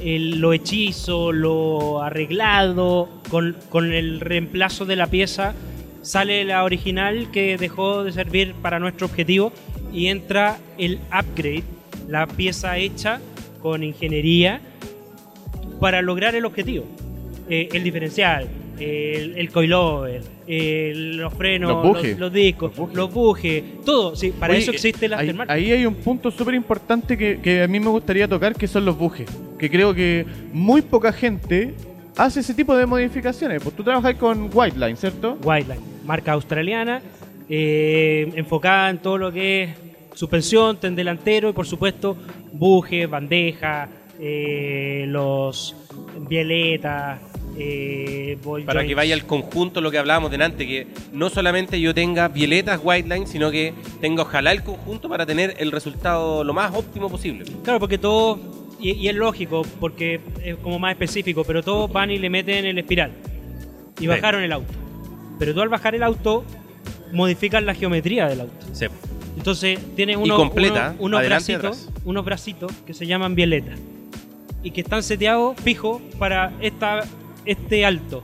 [0.00, 5.54] el- lo hechizo, lo arreglado con, con el reemplazo de la pieza
[6.02, 9.52] sale la original que dejó de servir para nuestro objetivo
[9.92, 11.64] y entra el upgrade,
[12.10, 13.20] la pieza hecha
[13.62, 14.60] con ingeniería
[15.80, 16.84] para lograr el objetivo.
[17.48, 18.46] Eh, el diferencial,
[18.78, 22.18] el, el coilover, el- los frenos, Los bujes.
[22.18, 22.96] los, discos, Los bujes.
[22.96, 24.14] los bujes, todo.
[24.16, 25.54] Sí, para Oye, eso existe el ahí, aftermarket.
[25.56, 28.84] ahí hay un punto súper importante que, que a mí me gustaría tocar, que son
[28.84, 29.28] los bujes.
[29.58, 31.74] Que creo que muy poca gente
[32.16, 33.62] hace ese tipo de modificaciones.
[33.62, 35.36] Pues tú trabajas con White Line, ¿cierto?
[35.42, 37.02] Wildline, marca australiana,
[37.48, 39.70] eh, enfocada en todo lo que es
[40.14, 42.16] suspensión, ten delantero y por supuesto
[42.52, 43.88] buje, bandeja,
[44.18, 45.74] eh, los
[46.28, 47.20] violetas,
[47.58, 51.94] eh, ball Para que vaya el conjunto, lo que hablábamos delante, que no solamente yo
[51.94, 56.52] tenga violetas white line, sino que tenga ojalá el conjunto para tener el resultado lo
[56.52, 57.44] más óptimo posible.
[57.64, 58.38] Claro, porque todos,
[58.78, 62.64] y, y es lógico, porque es como más específico, pero todos van y le meten
[62.66, 63.12] el espiral
[63.98, 64.06] y Sí.
[64.06, 64.72] bajaron el auto.
[65.38, 66.44] Pero tú al bajar el auto
[67.12, 68.66] modificas la geometría del auto.
[68.72, 68.86] Sí.
[69.40, 73.78] Entonces tienes unos, completa, unos, bracitos, unos bracitos que se llaman violetas
[74.62, 77.04] y que están seteados fijos para esta,
[77.46, 78.22] este alto.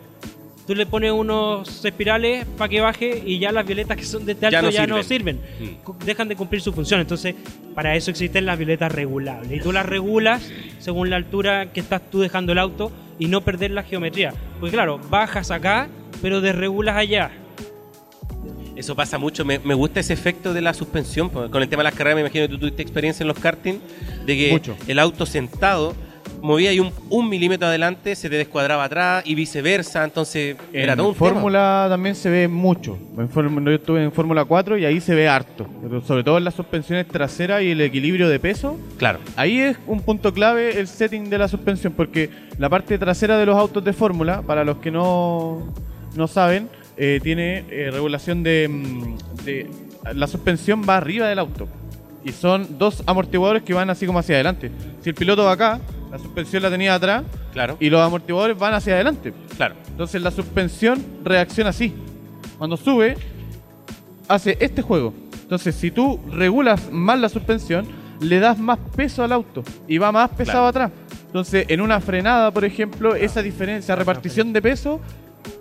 [0.67, 4.33] Tú le pones unos espirales para que baje y ya las violetas que son de
[4.33, 5.41] este Ya alto no ya no sirven.
[5.59, 6.05] Mm.
[6.05, 7.01] Dejan de cumplir su función.
[7.01, 7.35] Entonces,
[7.75, 9.51] para eso existen las violetas regulables.
[9.51, 10.47] Y tú las regulas
[10.81, 14.35] según la altura que estás tú dejando el auto y no perder la geometría.
[14.61, 15.89] Porque claro, bajas acá,
[16.21, 17.31] pero desregulas allá.
[18.77, 21.31] Eso pasa mucho, me, me gusta ese efecto de la suspensión.
[21.31, 23.39] pues, Con el tema de las carreras, me imagino que tú tuviste experiencia en los
[23.39, 23.79] karting,
[24.27, 24.77] de que Mucho.
[24.87, 25.95] el auto sentado
[26.43, 31.07] movía ahí un, un milímetro adelante, se te descuadraba atrás y viceversa, entonces era todo
[31.07, 31.31] en un tema.
[31.31, 32.99] Fórmula también se ve mucho.
[33.17, 35.67] En Fórmula- yo estuve en Fórmula 4 y ahí se ve harto.
[36.07, 38.77] Sobre todo en las suspensiones traseras y el equilibrio de peso.
[38.99, 43.39] Claro, Ahí es un punto clave el setting de la suspensión, porque la parte trasera
[43.39, 45.73] de los autos de fórmula, para los que no,
[46.15, 49.71] no saben, eh, tiene eh, regulación de, mm, de-
[50.15, 51.67] La suspensión va arriba del auto.
[52.25, 54.71] Y son dos amortiguadores que van así como hacia adelante.
[55.03, 55.81] Si el piloto va acá,
[56.11, 57.23] la suspensión la tenía atrás
[57.53, 59.33] claro, y los amortiguadores van hacia adelante.
[59.57, 59.75] claro.
[59.89, 61.93] Entonces la suspensión reacciona así.
[62.59, 63.17] Cuando sube,
[64.29, 65.13] hace este juego.
[65.43, 67.87] Entonces si tú regulas más la suspensión,
[68.21, 70.91] le das más peso al auto y va más pesado atrás.
[71.27, 75.01] Entonces en una frenada, por ejemplo, esa diferencia, repartición de peso,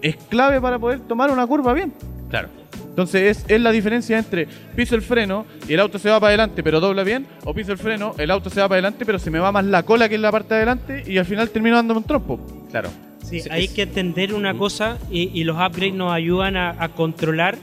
[0.02, 1.94] es clave para poder tomar una curva bien.
[2.30, 2.50] Claro.
[2.90, 6.30] Entonces es, es la diferencia entre piso el freno y el auto se va para
[6.30, 9.20] adelante pero dobla bien, o piso el freno, el auto se va para adelante pero
[9.20, 11.50] se me va más la cola que en la parte de adelante y al final
[11.50, 12.40] termino dándome un trompo.
[12.72, 12.90] Claro.
[13.24, 16.76] Sí, Es- hay es- que entender una cosa y, y los upgrades nos ayudan a,
[16.82, 17.58] a controlar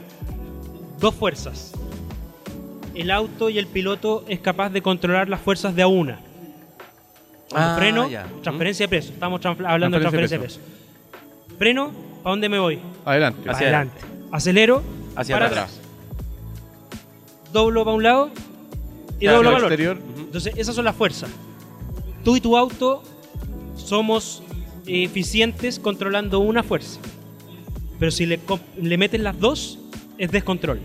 [0.99, 1.73] dos fuerzas.
[2.93, 6.19] El auto y el piloto es capaz de controlar las fuerzas de a una.
[7.55, 8.27] Ah, freno, ya.
[8.43, 9.13] transferencia de peso.
[9.13, 10.59] Estamos hablando de Transferencia transferencia de peso.
[11.57, 11.91] Freno,
[12.23, 12.79] ¿para dónde me voy?
[13.05, 13.41] Adelante.
[13.41, 14.01] Para Hacia adelante.
[14.31, 14.81] Acelero,
[15.15, 15.63] Hacia para atrás.
[15.79, 15.79] atrás.
[17.51, 18.29] Doblo para un lado
[19.19, 19.67] y Claro, doblo Al para el otro.
[19.67, 19.97] exterior.
[20.25, 21.29] Entonces, esas son las fuerzas.
[22.23, 23.03] Tú y tu auto
[23.75, 24.41] somos
[24.87, 26.99] eficientes controlando una fuerza.
[27.99, 28.39] Pero si le,
[28.81, 29.79] le metes las dos,
[30.17, 30.79] es descontrol.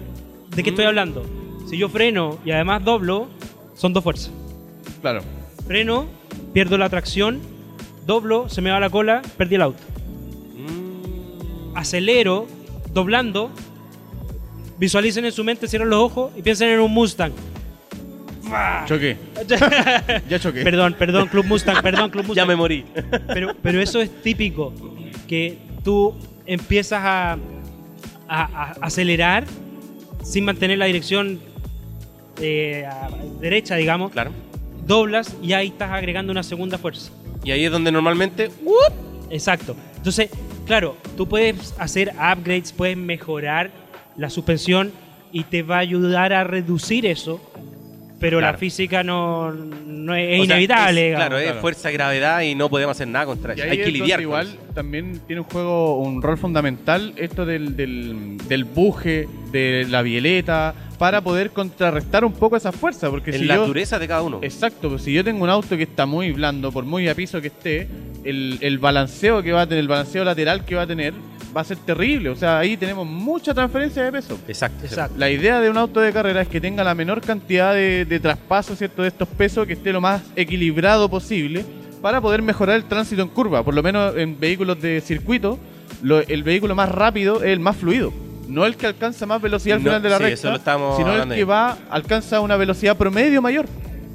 [0.55, 1.25] ¿De qué estoy hablando?
[1.69, 3.29] Si yo freno y además doblo,
[3.75, 4.31] son dos fuerzas.
[5.01, 5.23] Claro.
[5.67, 6.07] Freno,
[6.53, 7.41] pierdo la tracción,
[8.07, 9.83] doblo, se me va la cola, perdí el auto.
[11.79, 12.47] Acelero,
[12.93, 13.51] doblando,
[14.79, 17.33] visualicen en su mente, cierren los ojos y piensen en un Mustang.
[18.87, 19.17] Choqué.
[20.29, 20.63] Ya choqué.
[20.63, 22.45] perdón, perdón, Club Mustang, perdón, Club Mustang.
[22.45, 22.85] ya me morí.
[23.29, 24.73] Pero, pero eso es típico,
[25.27, 26.15] que tú
[26.47, 27.39] empiezas a, a-
[28.29, 29.45] a acelerar
[30.25, 31.41] sin mantener la dirección
[32.41, 33.11] eh, a-
[33.41, 34.31] derecha, digamos, claro.
[34.87, 37.11] doblas y ahí estás agregando una segunda fuerza.
[37.45, 38.51] Y ahí es donde normalmente
[39.31, 39.77] Exacto.
[39.97, 40.31] Entonces,
[40.69, 43.71] claro, tú puedes hacer upgrades, puedes mejorar
[44.17, 44.93] la suspensión
[45.33, 47.41] y te va a ayudar a reducir eso,
[48.21, 48.53] pero Claro.
[48.53, 51.01] la física no, no es, es o sea, inevitable.
[51.01, 51.27] es- digamos.
[51.27, 51.61] claro, es claro.
[51.61, 53.63] fuerza gravedad y no podemos hacer nada contra eso.
[53.63, 54.57] Hay que lidiar con igual eso.
[54.75, 60.75] también tiene un juego, un rol fundamental esto del, del, del buje, de la violeta,
[60.99, 63.09] para poder contrarrestar un poco esa fuerza.
[63.09, 64.41] Porque En si la yo, dureza de cada uno.
[64.43, 67.41] Exacto, pues si yo tengo un auto que está muy blando, por muy a piso
[67.41, 67.87] que esté,
[68.25, 71.15] el, el balanceo que va a tener, el balanceo lateral que va a tener,
[71.57, 72.29] va a ser terrible.
[72.31, 74.39] O sea, ahí tenemos mucha transferencia de peso.
[74.49, 74.85] Exacto.
[74.85, 75.15] Exacto.
[75.19, 78.21] La idea de un auto de carrera es que tenga la menor cantidad de, de
[78.21, 79.03] traspaso, ¿cierto?
[79.03, 81.65] De estos pesos, que esté lo más equilibrado posible
[82.03, 83.63] para poder mejorar el tránsito en curva.
[83.65, 85.59] Por lo menos en vehículos de circuito,
[86.03, 88.13] lo- el vehículo más rápido es el más fluido.
[88.47, 90.57] No el que alcanza más velocidad al No, final de la sí, recta, eso lo
[90.57, 93.67] estábamos sino el que va alcanza una velocidad promedio mayor.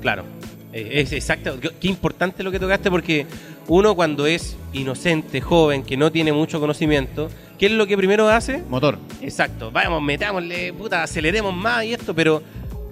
[0.02, 0.24] Claro.
[0.72, 1.60] Eh, Es exacto.
[1.60, 3.28] Qué importante lo que tocaste porque
[3.68, 8.28] uno cuando es inocente, joven, que no tiene mucho conocimiento, ¿qué es lo que primero
[8.30, 8.64] hace?
[8.70, 8.98] Motor.
[9.22, 12.42] Exacto, vamos, metámosle, puta, aceleremos más y esto, pero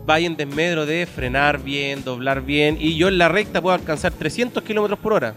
[0.05, 4.13] vaya en desmedro de frenar bien, doblar bien, y yo en la recta puedo alcanzar
[4.13, 5.35] 300 kilómetros por hora.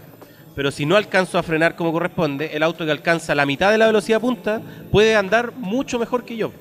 [0.55, 3.77] Pero si no alcanzo a frenar como corresponde, el auto que alcanza la mitad de
[3.77, 6.51] la velocidad punta puede andar mucho mejor que yo.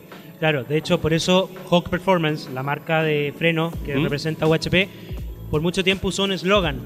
[0.40, 4.02] Claro, de hecho, por eso Hawk Performance, la marca de freno que ¿Mm?
[4.02, 4.88] representa UHP,
[5.48, 6.80] por mucho tiempo usó un eslogan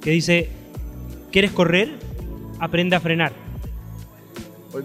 [0.00, 0.50] que dice:
[1.32, 1.90] ¿Quieres correr?
[2.60, 3.32] Aprende a frenar.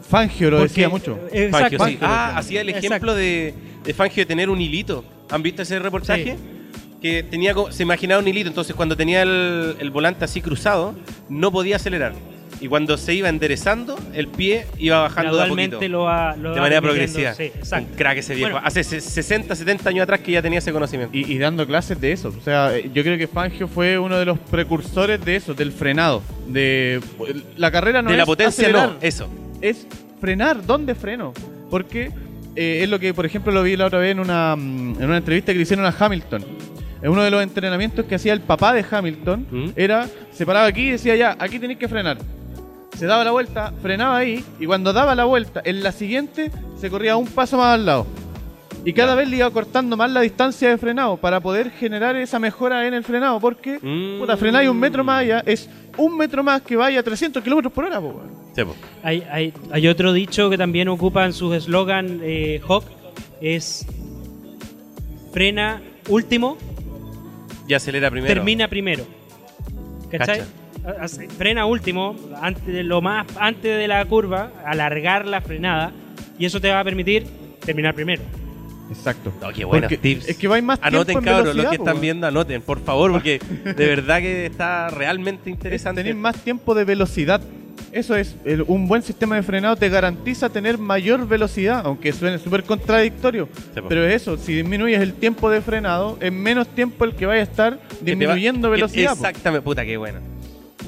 [0.09, 1.17] Fangio lo Porque- decía mucho.
[1.31, 1.97] eh, Fangio, sí.
[2.01, 5.03] Ah, hacía el ejemplo de, de Fangio de tener un hilito.
[5.29, 6.35] ¿Han visto ese reportaje?
[7.01, 10.95] Que tenía, como- se imaginaba un hilito, entonces cuando tenía el, el volante así cruzado,
[11.29, 12.13] no podía acelerar.
[12.59, 15.79] Y cuando se iba enderezando, el pie iba bajando de a poquito.
[15.79, 17.33] Gradualmente lo va, lo de va manera progresiva.
[17.35, 17.89] Sí, exacto.
[17.91, 18.51] Un crack ese viejo.
[18.51, 21.15] Bueno, Hace se- 60, 70 años atrás que ya tenía ese conocimiento.
[21.15, 22.29] Y, y dando clases de eso.
[22.29, 25.71] O sea, eh, yo creo que Fangio fue uno de los precursores de eso, del
[25.71, 26.23] frenado.
[26.47, 26.99] De
[27.57, 29.29] la carrera no de la potencia acelerar, no, eso.
[29.61, 29.85] es
[30.19, 30.65] frenar.
[30.65, 31.33] ¿Dónde freno?
[31.69, 32.11] Porque
[32.55, 35.05] eh, es lo que, por ejemplo, lo vi la otra vez en una, mm, en
[35.05, 36.43] una entrevista que le hicieron a Hamilton.
[37.03, 39.69] En uno de los entrenamientos que hacía el papá de Hamilton, ¿Mm?
[39.75, 42.17] era, se paraba aquí y decía, ya, aquí tenéis que frenar.
[42.97, 46.89] Se daba la vuelta, frenaba ahí, y cuando daba la vuelta, en la siguiente, se
[46.89, 48.07] corría un paso más al lado.
[48.85, 52.39] Y cada vez le iba cortando más la distancia de frenado para poder generar esa
[52.39, 53.39] mejora en el frenado.
[53.39, 54.19] Porque, Mm.
[54.19, 57.73] puta, frenáis un metro más allá, es un metro más que vaya a 300 kilómetros
[57.73, 58.31] por hora, po, weón.
[58.55, 58.75] Sí, po.
[59.03, 62.85] hay, hay, hay otro dicho que también ocupa en sus eslogan eh, Hawk:
[63.41, 63.85] es
[65.33, 66.57] frena último,
[67.67, 68.33] Y acelera primero.
[68.33, 69.03] termina primero.
[70.09, 70.41] ¿Cachai?
[71.37, 75.91] Frena último, antes de lo más antes de la curva, alargar la frenada
[76.39, 77.25] y eso te va a permitir
[77.65, 78.21] terminar primero.
[78.89, 79.33] Exacto.
[79.41, 80.29] No, qué buenos Porque tips.
[80.29, 83.73] Es que vais más Anoten, cabros, los que están viendo, anoten, por favor, porque de
[83.85, 86.01] verdad que está realmente interesante.
[86.03, 87.41] Tenéis más tiempo de velocidad.
[87.91, 92.37] Eso es, el- un buen sistema de frenado te garantiza tener mayor velocidad, aunque suene
[92.37, 93.49] súper contradictorio.
[93.73, 93.81] Sí.
[93.87, 97.43] Pero eso, si disminuyes el tiempo de frenado, es menos tiempo el que vaya a
[97.43, 99.11] estar va- disminuyendo que- velocidad.
[99.17, 99.25] po.
[99.25, 100.19] Exactamente, puta, qué bueno.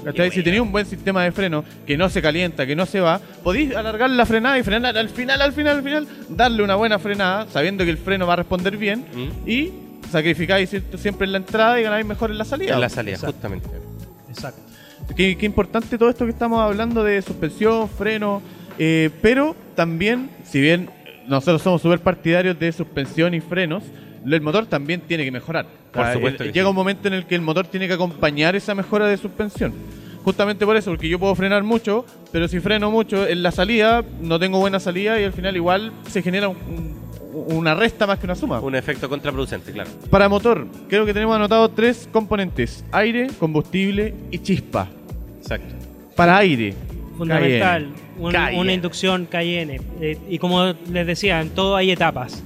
[0.04, 0.32] ¿Cachai?
[0.32, 3.20] Si tenéis un buen sistema de freno que no se calienta, que no se va,
[3.43, 7.00] podéis alargar la frenada y frenar al final, al final, al final, darle una buena
[7.00, 9.50] frenada, sabiendo que el freno va a responder bien, ¿Mm?
[9.50, 9.72] y
[10.12, 12.74] sacrificáis siempre en la entrada y ganáis mejor en la salida.
[12.76, 13.34] En la salida, Exacto.
[13.34, 13.70] justamente.
[14.30, 14.62] Exacto.
[15.16, 18.41] Qué, qué importante todo esto que estamos hablando de suspensión, freno,
[18.78, 20.89] eh, pero también, si bien
[21.28, 23.84] nosotros somos súper partidarios de suspensión y frenos,
[24.24, 25.66] lo- el motor también tiene que mejorar.
[25.92, 26.70] Por supuesto el- que llega sí.
[26.70, 29.74] un momento en el que el motor tiene que acompañar esa mejora de suspensión.
[30.24, 34.04] Justamente por eso, porque yo puedo frenar mucho, pero si freno mucho en la salida,
[34.22, 36.58] no tengo buena salida y al final igual se genera un-
[37.34, 38.60] un- una resta más que una suma.
[38.60, 39.90] Un efecto contraproducente, claro.
[40.10, 44.88] Para motor, creo que tenemos anotado tres componentes: aire, combustible y chispa.
[45.42, 45.74] Exacto.
[46.16, 46.74] Para aire.
[47.18, 47.96] Fundamental, Cayenne.
[48.20, 48.62] un- Cayenne.
[48.62, 49.82] una inducción Cayenne.
[50.02, 52.44] Eh, y como les decía, en todo hay etapas.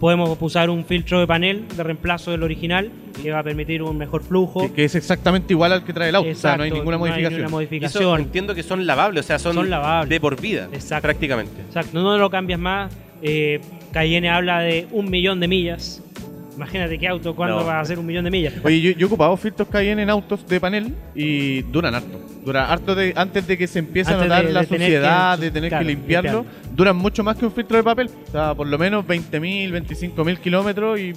[0.00, 2.90] Podemos usar un filtro de panel de reemplazo del original
[3.22, 4.62] que va a permitir un mejor flujo.
[4.68, 6.30] Que, que es exactamente igual al que trae el auto.
[6.30, 7.32] o sea, no hay Exacto, ninguna modificación.
[7.42, 8.20] ninguna Y eso modificación.
[8.22, 10.08] entiendo que son lavables, o sea, son, Son lavables.
[10.08, 11.02] de por vida, Exacto.
[11.02, 11.60] prácticamente.
[11.60, 12.90] Exacto, no lo cambias más.
[13.22, 13.60] Eh,
[13.92, 16.02] Cayenne habla de un millón de millas.
[16.60, 17.64] Imagínate qué auto, ¿cuándo No.
[17.64, 18.52] va a hacer un millón de millas?
[18.62, 22.20] Oye, yo, yo he ocupado filtros Cayenne en autos de panel y duran harto.
[22.44, 24.86] Dura harto de, antes de que se empiece Antes a notar de- la de tener
[24.88, 26.44] suciedad, que- de tener claro, que limpiarlo.
[26.76, 28.10] Duran mucho más que un filtro de papel.
[28.28, 31.14] O sea, por lo menos 20.000, 25.000 kilómetros y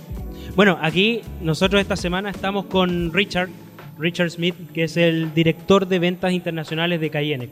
[0.55, 3.49] Bueno, aquí nosotros esta semana estamos con Richard,
[3.99, 7.49] Richard Smith, que es el director de ventas internacionales de Cayenne.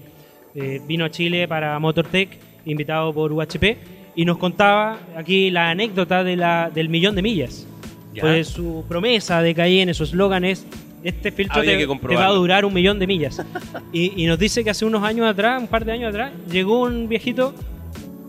[0.56, 2.30] Eh, vino a Chile para MotorTech,
[2.66, 3.78] invitado por UHP,
[4.16, 7.68] y nos contaba aquí la anécdota de la, del millón de millas.
[8.14, 8.22] Ya.
[8.22, 10.66] Pues su promesa de Cayenne, su eslogan es,
[11.04, 13.42] este filtro te, va a durar un millón de millas.
[13.94, 16.82] y, y nos dice que hace unos años atrás, un par de años atrás, llegó
[16.82, 17.54] un viejito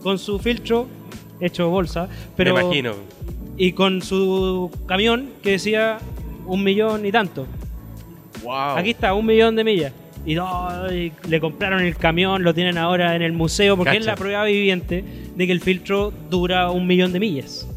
[0.01, 0.87] con su filtro
[1.39, 2.93] hecho bolsa, pero Me imagino.
[3.57, 5.97] y con su camión que decía
[6.45, 7.47] un millón y tanto.
[8.43, 8.77] wow.
[8.77, 9.93] Aquí está, un millón de millas.
[10.25, 10.35] Y,
[11.27, 15.03] le compraron el camión, lo tienen ahora en el museo, porque es la prueba viviente
[15.35, 17.67] de que el filtro dura un millón de millas.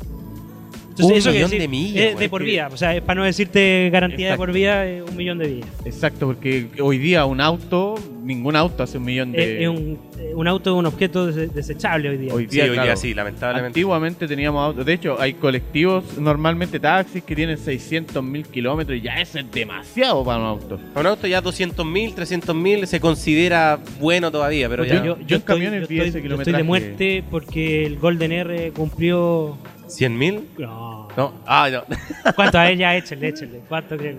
[1.05, 2.69] Un quiere millón de millas, es de por vida.
[2.73, 4.43] O sea, es para no decirte garantía Exacto.
[4.43, 5.69] de por vida, es un millón de millas.
[5.85, 9.57] Exacto, porque hoy día un auto, ningún auto hace un millón de...
[9.57, 12.35] Es, es un, eh, un auto es un objeto dese- desechable hoy día.
[12.35, 12.97] Hoy Sí, día, hoy día claro.
[12.97, 13.67] sí, lamentablemente.
[13.79, 19.21] Antiguamente teníamos autos, de hecho hay colectivos, normalmente taxis que tienen 600.000 kilómetros y ya
[19.21, 20.81] eso es demasiado para un auto.
[20.95, 25.79] Un auto ya 200.000, 300.000 se considera bueno todavía, pero Yo- ya yo- vi ese
[25.83, 29.57] estoy, yo estoy de muerte porque el Golden R cumplió.
[29.87, 30.43] 100.000.
[30.59, 31.09] No.
[31.16, 31.84] No, ah, no.
[32.34, 32.95] ¿Cuánto a ella?
[32.97, 33.61] Échenle, échenle.
[33.68, 34.18] ¿Cuánto creen?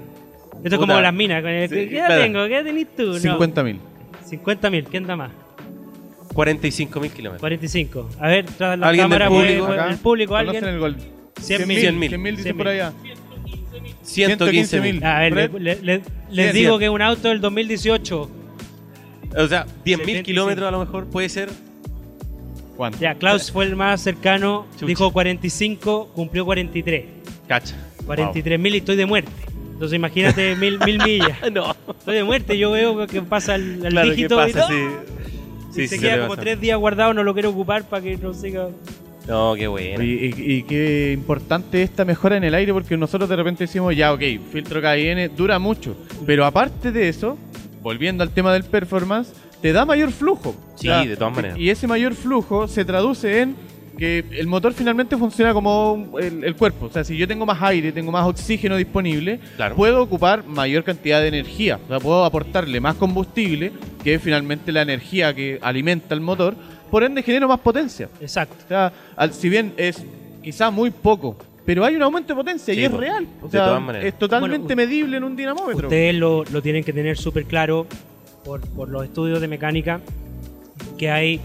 [0.63, 1.41] Esto es como las minas.
[1.41, 2.21] con el- Sí, ¿Qué edad claro.
[2.23, 2.47] tengo?
[2.47, 3.03] ¿Qué edad tenés tú?
[3.05, 3.19] No.
[3.19, 3.79] 50 mil.
[4.25, 4.83] 50 mil.
[4.85, 5.31] ¿Quién da más?
[6.33, 7.39] 45 mil kilómetros.
[7.41, 8.09] 45.
[8.19, 9.65] A ver, tras la ¿Alguien del cámara, puede- público?
[9.67, 10.73] puede- el público, ¿Conocen alguien.
[10.73, 10.95] el gol?
[11.39, 11.79] 100 mil.
[11.79, 12.09] 100 mil.
[12.09, 12.93] 100 mil dicen 100 por allá.
[14.01, 15.03] 115 mil.
[15.03, 16.01] A ver, le- le- le-
[16.31, 18.29] les digo que un auto del 2018.
[19.37, 20.25] O sea, 10 mil 75.
[20.25, 21.49] kilómetros a lo mejor puede ser.
[22.77, 22.99] ¿Cuánto?
[22.99, 24.67] Ya, Klaus fue el más cercano.
[24.75, 24.85] Chucha.
[24.85, 27.05] Dijo 45, cumplió 43.
[27.47, 27.75] Cacha.
[28.05, 29.31] 43 mil y estoy de muerte.
[29.73, 31.41] Entonces imagínate mil, mil millas.
[31.41, 31.51] Wow.
[31.53, 31.75] No.
[31.97, 34.59] Estoy de muerte, yo veo que pasa el, el Claro, ¿qué dígito y, pasa?
[34.59, 34.67] ¡no!
[34.67, 34.73] Sí.
[35.71, 38.01] y Sí, se sí, queda suele como tres días guardado, no lo quiero ocupar para
[38.01, 38.69] que no siga.
[39.27, 40.01] No, qué bueno.
[40.01, 43.93] Y, y- y qué importante esta mejora en el aire porque nosotros de repente decimos,
[43.95, 44.21] ya, ok,
[44.51, 45.97] filtro KIN dura mucho.
[46.25, 47.37] Pero aparte de eso,
[47.81, 49.33] volviendo al tema del performance,
[49.67, 50.55] te da mayor flujo.
[50.75, 51.57] Sí, de todas maneras.
[51.57, 53.55] Y ese mayor flujo se traduce en
[53.97, 56.85] que el motor finalmente funciona como el, el cuerpo.
[56.85, 59.75] O sea, si yo tengo más aire, tengo más oxígeno disponible, Claro.
[59.75, 61.79] puedo ocupar mayor cantidad de energía.
[61.83, 66.55] O sea, puedo aportarle más combustible, que es finalmente la energía que alimenta el motor.
[66.89, 68.07] Por ende, genero más potencia.
[68.21, 68.55] Exacto.
[68.63, 70.01] O sea, al- si bien es
[70.41, 73.27] quizá muy poco, pero hay un aumento de potencia Sí, y es real.
[73.41, 74.07] O De sea, todas maneras.
[74.07, 75.87] es totalmente Bueno, medible en un dinamómetro.
[75.87, 77.85] Ustedes lo, lo tienen que tener súper claro
[78.47, 79.99] por, por los estudios de mecánica
[80.97, 81.41] que hay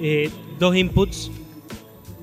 [0.00, 1.30] eh, dos inputs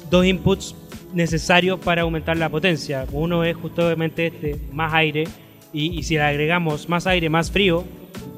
[0.09, 0.76] dos inputs
[1.13, 3.05] necesarios para aumentar la potencia.
[3.11, 5.26] Uno es justamente este, más aire
[5.71, 7.86] y, y si le agregamos más aire, más frío,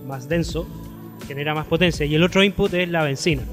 [0.06, 0.68] más denso,
[1.28, 2.06] genera más potencia.
[2.06, 3.44] Y el otro input es la benzina.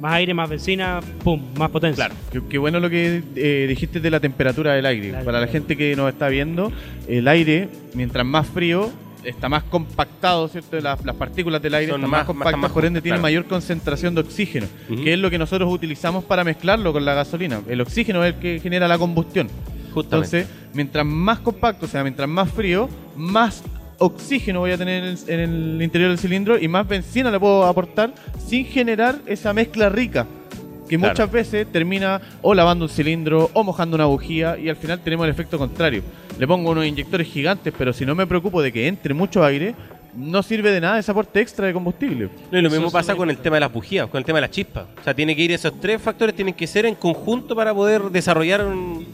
[0.00, 2.06] Más aire, más benzina, pum, más potencia.
[2.06, 5.12] Claro, qué, qué bueno lo que eh, dijiste de la temperatura del aire.
[5.24, 6.70] Para la gente que nos está viendo,
[7.08, 8.90] el aire, mientras más frío,
[9.24, 10.80] está más compactado, ¿cierto?
[10.80, 13.22] Las, las partículas del aire Son están más- más, compactas, más por ende tienen claro.
[13.22, 17.60] mayor concentración de oxígeno, que es lo que nosotros utilizamos para mezclarlo con la gasolina.
[17.68, 19.48] El oxígeno es el que genera la combustión.
[19.92, 20.40] Justamente.
[20.40, 23.62] Entonces, mientras más compacto, o sea, mientras más frío, más
[23.98, 27.40] oxígeno voy a tener en el, en el interior del cilindro y más benzina le
[27.40, 28.14] puedo aportar
[28.46, 30.26] sin generar esa mezcla rica.
[30.88, 31.12] Que Claro.
[31.12, 35.24] muchas veces termina o lavando un cilindro o mojando una bujía y al final tenemos
[35.24, 36.02] el efecto contrario.
[36.38, 39.74] Le pongo unos inyectores gigantes, pero si no me preocupo de que entre mucho aire,
[40.16, 42.30] no sirve de nada ese aporte extra de combustible.
[42.50, 44.38] No, y lo mismo Eso pasa con el tema de las bujías, con el tema
[44.38, 44.86] de las chispas.
[45.00, 48.02] O sea, tiene que ir esos tres factores, tienen que ser en conjunto para poder
[48.04, 49.06] desarrollar un,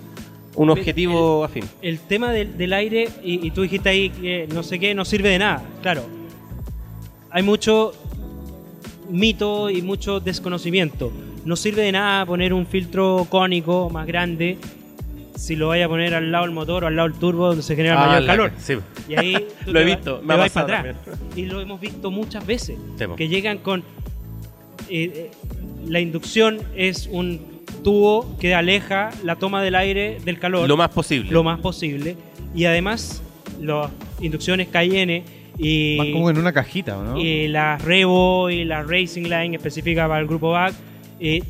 [0.55, 1.65] un objetivo afín.
[1.83, 5.05] el tema del, del aire, y, y tú dijiste ahí que no sé qué, no
[5.05, 5.63] sirve de nada.
[5.83, 6.05] Claro,
[7.31, 7.93] hay mucho
[9.11, 11.11] mito y mucho desconocimiento.
[11.45, 14.59] No sirve de nada poner un filtro cónico más grande
[15.37, 17.63] si lo vaya a poner al lado del motor o al lado del turbo donde
[17.63, 18.53] se genera Ah, mayor la- calor.
[18.57, 18.75] Sí.
[19.09, 19.35] Y ahí
[19.65, 20.97] tú Lo he visto, me pasado para atrás.
[21.37, 22.79] Y lo hemos visto muchas veces.
[22.99, 23.81] Sí, que llegan con.
[24.89, 25.31] eh, eh,
[25.87, 27.41] la inducción es un
[27.83, 31.31] tubo que aleja la toma del aire del calor Lo más posible.
[31.31, 32.17] lo más posible.
[32.55, 33.23] Y además,
[33.61, 33.91] las
[34.21, 35.25] inducciones Cayenne
[35.59, 37.19] y, Más como en una cajita, ¿o ¿no?
[37.21, 40.73] y las Revo y la Racing Line específica para el grupo BAC
[41.21, 41.43] eh,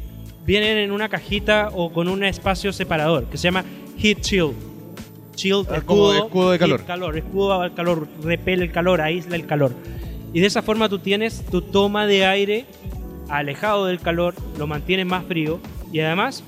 [0.46, 3.64] vienen en una cajita o con un espacio separador que se llama
[3.98, 4.54] Heat Shield.
[5.36, 6.84] Shield, Ah, como escudo de calor.
[6.84, 9.72] calor, escudo al calor, repele el calor, aísla el calor.
[10.32, 12.66] Y de esa forma tú tienes tu toma de aire
[13.28, 15.58] alejado del calor, lo mantienes más frío
[15.92, 16.44] y además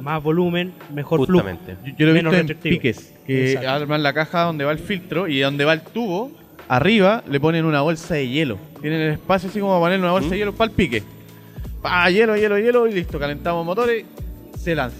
[0.00, 1.42] más volumen, mejor flujo.
[1.44, 1.76] Justamente.
[1.84, 3.70] Yo, yo lo he menos visto en piques, que Exacto.
[3.70, 6.30] arman la caja donde va el filtro y donde va el tubo,
[6.68, 8.58] arriba le ponen una bolsa de hielo.
[8.80, 11.02] Tienen el espacio así como para poner una bolsa de hielo para el pique.
[11.82, 14.04] Pa, hielo, hielo, hielo y listo, calentamos motores,
[14.58, 14.96] se lanza.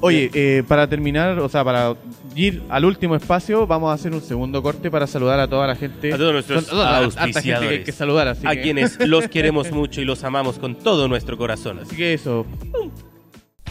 [0.00, 1.94] Oye, eh, para terminar, o sea, para
[2.36, 5.74] ir al último espacio, vamos a hacer un segundo corte para saludar a toda la
[5.74, 6.12] gente.
[6.12, 7.84] A todos nuestros Son- harta gente que hay auspiciadores.
[7.84, 11.36] que saludar, así a que- quienes los queremos mucho y los amamos con todo nuestro
[11.36, 11.80] corazón.
[11.80, 12.46] Así que eso,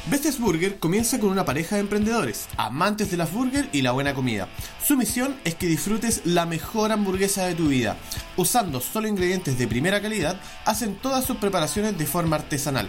[0.09, 4.13] Bestias Burger comienza con una pareja de emprendedores, amantes de las burger y la buena
[4.13, 4.47] comida.
[4.81, 7.97] Su misión es que disfrutes la mejor hamburguesa de tu vida.
[8.37, 12.87] Usando solo ingredientes de primera calidad, hacen todas sus preparaciones de forma artesanal,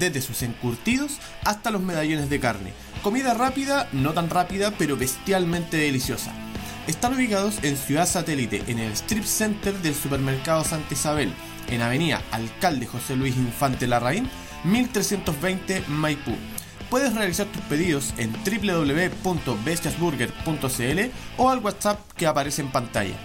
[0.00, 2.72] desde sus encurtidos hasta los medallones de carne.
[3.00, 6.32] Comida rápida, no tan rápida, pero bestialmente deliciosa.
[6.88, 11.32] Están ubicados en Ciudad Satélite, en el Strip Center del Supermercado Santa Isabel,
[11.68, 14.28] en Avenida Alcalde José Luis Infante Larraín,
[14.64, 16.32] 1320 Maipú.
[16.90, 21.00] Puedes realizar tus pedidos en www.bestiasburger.cl
[21.36, 23.16] o al WhatsApp que aparece en pantalla.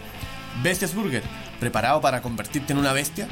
[0.64, 1.24] Bestias Burger,
[1.60, 3.28] ¿preparado para convertirte en una bestia?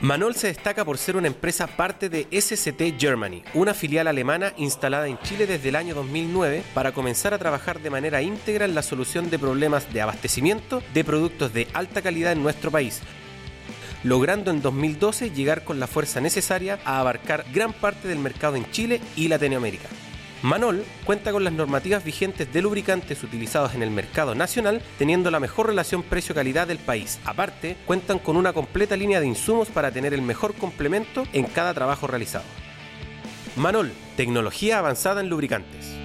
[0.00, 5.08] Manol se destaca por ser una empresa parte de SCT Germany, una filial alemana instalada
[5.08, 8.82] en Chile desde el año 2009 para comenzar a trabajar de manera íntegra en la
[8.82, 13.00] solución de problemas de abastecimiento de productos de alta calidad en nuestro país.
[14.04, 18.70] logrando en 2012 llegar con la fuerza necesaria a abarcar gran parte del mercado en
[18.70, 19.88] Chile y Latinoamérica.
[20.42, 25.40] Manol cuenta con las normativas vigentes de lubricantes utilizados en el mercado nacional, teniendo la
[25.40, 27.18] mejor relación precio-calidad del país.
[27.24, 31.74] Aparte, cuentan con una completa línea de insumos para tener el mejor complemento en cada
[31.74, 32.44] trabajo realizado.
[33.56, 35.97] Manol, tecnología avanzada en lubricantes.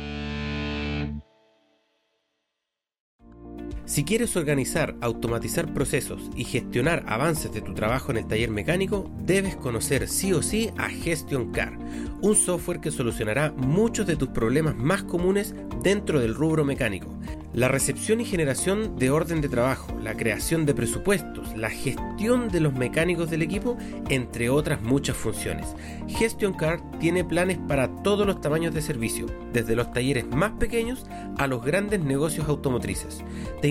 [3.85, 9.11] Si quieres organizar, automatizar procesos y gestionar avances de tu trabajo en el taller mecánico,
[9.25, 11.77] debes conocer sí o sí a GestionCar,
[12.21, 15.53] un software que solucionará muchos de tus problemas más comunes
[15.83, 17.13] dentro del rubro mecánico.
[17.53, 22.59] La recepción y generación de orden de trabajo, la creación de presupuestos, la gestión de
[22.59, 23.77] los mecánicos del equipo,
[24.09, 25.75] entre otras muchas funciones.
[26.07, 31.05] GestionCard tiene planes para todos los tamaños de servicio, desde los talleres más pequeños
[31.37, 33.23] a los grandes negocios automotrices.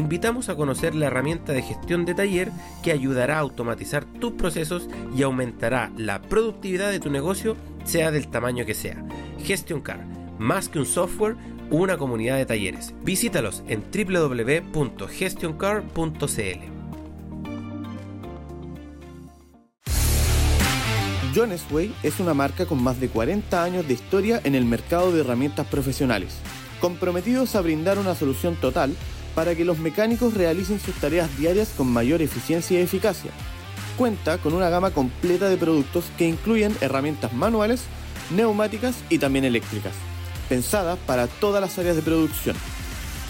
[0.03, 2.51] Invitamos a conocer la herramienta de gestión de taller
[2.83, 8.27] que ayudará a automatizar tus procesos y aumentará la productividad de tu negocio, sea del
[8.29, 9.05] tamaño que sea.
[9.45, 10.01] GestionCard,
[10.39, 11.37] más que un software,
[11.71, 12.93] una comunidad de talleres.
[13.05, 16.73] Visítalos en www.gestioncar.cl.
[21.35, 25.11] Jones Way es una marca con más de 40 años de historia en el mercado
[25.13, 26.35] de herramientas profesionales,
[26.81, 28.95] comprometidos a brindar una solución total
[29.35, 33.31] para que los mecánicos realicen sus tareas diarias con mayor eficiencia y eficacia.
[33.97, 37.85] Cuenta con una gama completa de productos que incluyen herramientas manuales,
[38.35, 39.93] neumáticas y también eléctricas,
[40.49, 42.57] pensadas para todas las áreas de producción.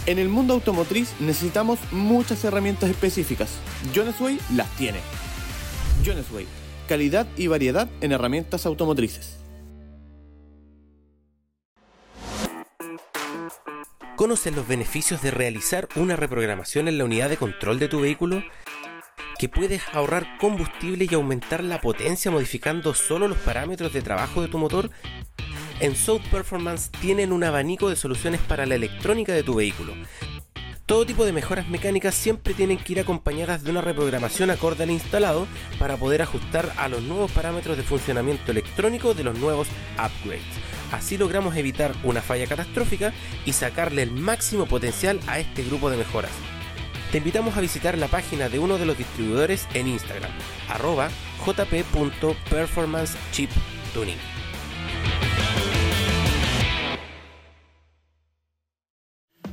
[0.07, 3.51] En el mundo automotriz necesitamos muchas herramientas específicas.
[3.95, 4.99] Jones Way las tiene.
[6.05, 6.47] Jones Way,
[6.89, 9.42] calidad y variedad en herramientas automotrices.
[14.23, 18.45] ¿Conoces los beneficios de realizar una reprogramación en la unidad de control de tu vehículo?
[19.37, 24.47] Que puedes ahorrar combustible y aumentar la potencia modificando solo los parámetros de trabajo de
[24.47, 24.91] tu motor.
[25.81, 29.93] En South Performance tienen un abanico de soluciones para la electrónica de tu vehículo.
[30.87, 34.93] Todo tipo de mejoras mecánicas siempre tienen que ir acompañadas de una reprogramación acorde al
[34.93, 35.49] instalado
[35.81, 40.45] para poder ajustar a los nuevos parámetros de funcionamiento electrónico de los nuevos upgrades.
[40.93, 43.13] Así logramos evitar una falla catastrófica
[43.45, 46.31] y sacarle el máximo potencial a este grupo de mejoras.
[47.11, 50.31] Te invitamos a visitar la página de uno de los distribuidores en Instagram,
[50.69, 51.11] arroba
[51.45, 54.17] jp.performancechiptuning.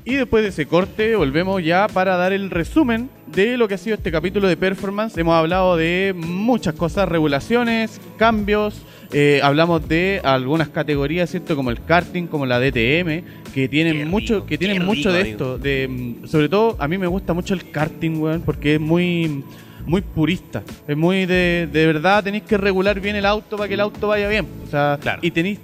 [0.06, 3.78] Y después de ese corte volvemos ya para dar el resumen de lo que ha
[3.78, 5.18] sido este capítulo de performance.
[5.18, 8.82] Hemos hablado de muchas cosas, regulaciones, cambios,
[9.12, 11.56] eh, hablamos de algunas categorías, ¿cierto?
[11.56, 13.24] Como el karting, como la DTM,
[13.54, 15.58] que tienen mucho, que tienen mucho rico, de esto.
[15.58, 19.44] De, mm, sobre todo, a mí me gusta mucho el karting, weón, porque es muy
[19.86, 20.62] muy purista.
[20.88, 24.08] Es muy de, de verdad, tenéis que regular bien el auto para que el auto
[24.08, 24.46] vaya bien.
[24.66, 25.20] O sea, Claro.
[25.24, 25.60] y tenéis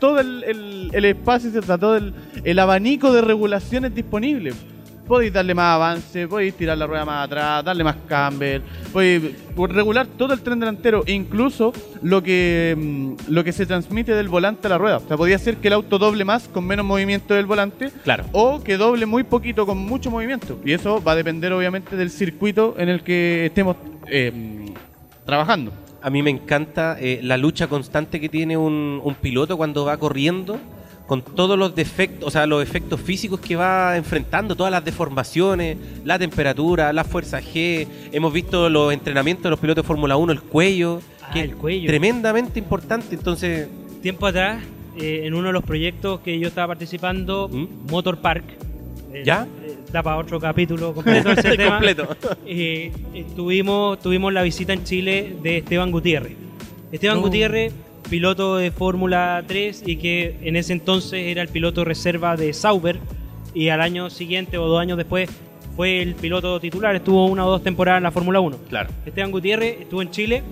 [0.00, 4.56] todo el, el- el espacio, todo el, el abanico de regulaciones disponibles.
[5.06, 9.20] Podéis darle más avance, podéis tirar la rueda más atrás, darle más camber, podéis
[9.56, 14.68] regular todo el tren delantero, incluso lo que mm, lo que se transmite del volante
[14.68, 14.98] a la rueda.
[14.98, 18.22] O sea, podía ser que el auto doble más con menos movimiento del volante, Claro.
[18.30, 20.60] o que doble muy poquito con mucho movimiento.
[20.64, 23.74] Y eso va a depender obviamente del circuito en el que estemos
[24.06, 24.32] eh,
[25.26, 25.72] trabajando.
[26.02, 29.96] A mí me encanta eh, la lucha constante que tiene un, un piloto cuando va
[29.98, 30.58] corriendo
[31.06, 35.76] con todos los defectos, o sea, los efectos físicos que va enfrentando, todas las deformaciones,
[36.04, 37.86] la temperatura, la fuerza G.
[38.12, 41.50] Hemos visto los entrenamientos de los pilotos de Fórmula 1, el cuello, Ah, que el
[41.50, 43.14] es tremendamente importante.
[43.14, 43.68] Entonces,
[44.02, 44.62] Tiempo atrás,
[44.96, 47.90] eh, en uno de los proyectos que yo estaba participando, ¿Mm?
[47.90, 48.44] Motor Park.
[49.12, 49.46] Eh, ¿Ya?
[49.62, 51.72] eh, da para otro capítulo completo ese tema.
[51.72, 52.08] completo.
[52.46, 56.36] Eh, eh, tuvimos, tuvimos la visita en Chile de Esteban Gutiérrez.
[56.92, 57.22] Esteban No.
[57.22, 57.72] Gutiérrez,
[58.08, 62.98] piloto de Fórmula 3 y que en ese entonces era el piloto reserva de Sauber
[63.54, 65.30] y al año siguiente o dos años después
[65.76, 68.56] fue el piloto titular, estuvo una o dos temporadas en la Fórmula 1.
[68.68, 68.90] Claro.
[69.06, 70.42] Esteban Gutiérrez estuvo en Chile,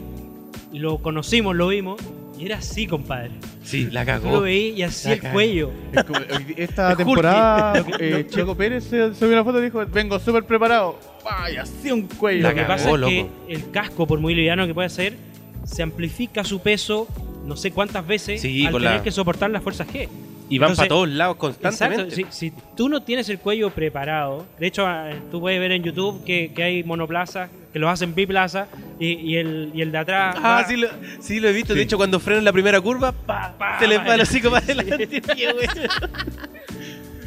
[0.72, 2.00] lo conocimos, lo vimos
[2.38, 3.30] y era así, compadre.
[3.64, 4.40] Sí, la Tú lo cagó.
[4.42, 5.32] veí y así La el cagó.
[5.34, 5.70] cuello.
[5.92, 9.62] Es como, hoy- Esta temporada, Lo eh, lo- Checo Pérez se subió una foto y
[9.64, 10.98] dijo: Vengo súper preparado.
[11.24, 12.42] Vaya, así un cuello.
[12.42, 13.32] La Lo que cagó, pasa es que loco.
[13.48, 15.16] el casco, por muy liviano que pueda ser,
[15.64, 17.06] se amplifica su peso
[17.44, 20.08] no sé cuántas veces Sí, al tener la- que soportar las fuerzas G.
[20.50, 22.14] Y van Entonces, para todos lados Exacto, constantemente.
[22.16, 25.82] si, si tú no tienes el cuello preparado, de hecho ah, tú puedes ver en
[25.82, 28.66] YouTube que, que hay monoplazas que los hacen biplaza
[28.98, 30.88] y, y el, y el de atrás Ah, va- sí lo,
[31.20, 31.74] sí lo he visto.
[31.74, 31.78] Sí.
[31.78, 34.64] De hecho, cuando frenan la primera curva, pa, Pa, se les va el hocico para
[34.64, 35.20] adelante.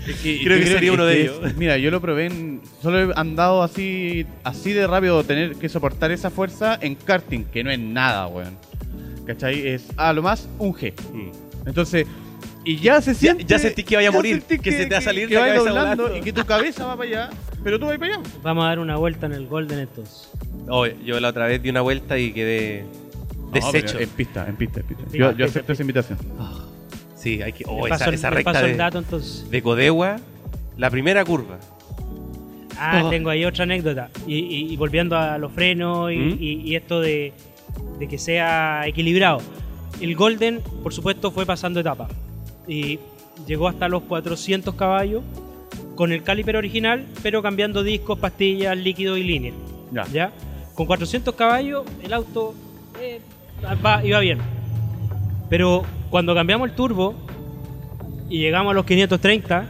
[0.07, 1.39] Es que- Creo que sería uno de ellos.
[1.45, 2.61] es- mira, yo lo probé en.
[2.81, 7.63] Solo he andado así, así de rápido tener que soportar esa fuerza en karting, que
[7.63, 8.57] no es nada, weón.
[9.27, 9.67] ¿Cachai?
[9.67, 10.93] Es a lo más un G.
[11.67, 12.07] Entonces,
[12.63, 13.43] y ya se siente.
[13.45, 15.33] ya sentís que vaya a ya morir, sentís que se te va a salir que
[15.35, 16.17] la vaya cabeza doblando volando.
[16.19, 17.29] y que tu cabeza va para allá,
[17.63, 18.23] pero tú vas para allá.
[18.43, 20.29] Vamos a dar una vuelta en el Golden entonces.
[20.67, 22.85] Oh, yo la otra vez di una vuelta y quedé
[23.51, 23.99] deshecho.
[23.99, 25.03] en pista, en pista, en pista.
[25.11, 26.19] Yo, en yo pista, acepto esa invitación.
[27.15, 27.63] Sí, hay que.
[27.67, 29.49] Oh, esa, esa recta paso el de, dato entonces.
[29.49, 30.17] de Codegua,
[30.77, 31.57] la primera curva.
[32.77, 33.09] Ah, Oh.
[33.09, 34.09] tengo ahí otra anécdota.
[34.25, 36.37] Y, y- y volviendo a los frenos y, ¿Mm?
[36.39, 37.31] y- y esto de,
[37.99, 39.39] de que sea equilibrado.
[39.99, 42.09] El Golden, por supuesto, fue pasando etapas.
[42.67, 42.99] Y
[43.47, 45.23] llegó hasta los 400 caballos
[45.95, 49.53] con el caliper original, pero cambiando discos, pastillas, líquido y línea.
[49.91, 50.05] Ya.
[50.11, 50.31] ¿Ya?
[50.75, 52.53] Con 400 caballos, el auto
[52.99, 53.19] eh,
[53.85, 54.39] va- iba bien.
[55.49, 57.13] Pero cuando cambiamos el turbo
[58.29, 59.65] y llegamos a los 530,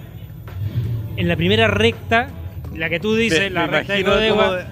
[1.18, 2.30] en la primera recta,
[2.76, 4.66] la que tú dices, la recta de Codegua,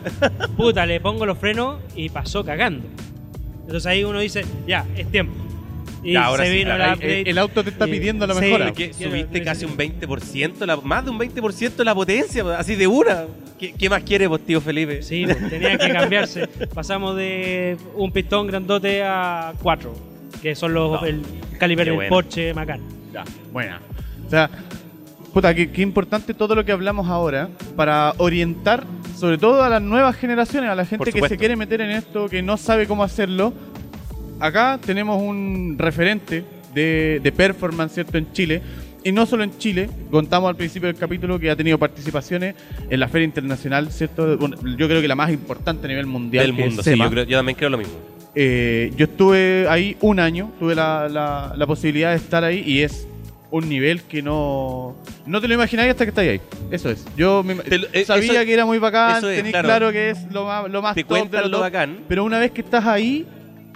[0.56, 2.88] puta, le pongo los frenos y pasó cagando.
[3.62, 5.34] Entonces ahí uno dice, ya, es tiempo.
[6.04, 7.22] Y Ya, ahora se sí, vino claro, update.
[7.22, 8.66] El, el auto te está Eh, pidiendo la sí, mejora.
[8.68, 12.88] Porque Quiero- subiste casi un 20%, la- más de un 20% la potencia, así de
[12.88, 13.26] una.
[13.60, 15.02] ¿Qué, qué más quiere vos, tío Felipe?
[15.02, 16.48] Sí, pues, tenía que cambiarse.
[16.74, 19.94] Pasamos de un pistón grandote a cuatro,
[20.42, 21.22] que son los No, el
[21.60, 22.10] caliber del bueno.
[22.10, 22.80] Porsche Macan.
[23.14, 23.82] Ya, buena.
[24.26, 24.50] O sea,
[25.34, 28.86] puta, qué, qué importante todo lo que hablamos ahora para orientar,
[29.18, 32.30] sobre todo a las nuevas generaciones, a la gente que se quiere meter en esto,
[32.30, 33.52] que no sabe cómo hacerlo.
[34.40, 38.18] Acá tenemos un referente de, de performance, ¿cierto?
[38.18, 38.62] En Chile.
[39.04, 42.56] Y no solo en Chile, contamos al principio del capítulo que ha tenido participaciones
[42.90, 44.38] en la Feria Internacional, ¿cierto?
[44.38, 46.46] Bueno, yo creo que la más importante a nivel mundial.
[46.46, 47.94] Del mundo, sí, yo, creo- yo también creo lo mismo.
[48.36, 52.82] Eh, yo estuve ahí un año, tuve la, la- la posibilidad de estar ahí y
[52.82, 53.08] es
[53.52, 56.42] un nivel que no no te lo imagináis hasta que estáis ahí.
[56.70, 57.06] Eso es.
[57.18, 57.62] Yo me- lo-
[57.94, 59.68] eh, sabía eso- que era muy bacán, es, tenéis claro.
[59.68, 59.92] claro.
[59.94, 62.00] que es lo más, lo más Te top de cuentan lo bacán.
[62.08, 63.26] pero una vez que estás ahí,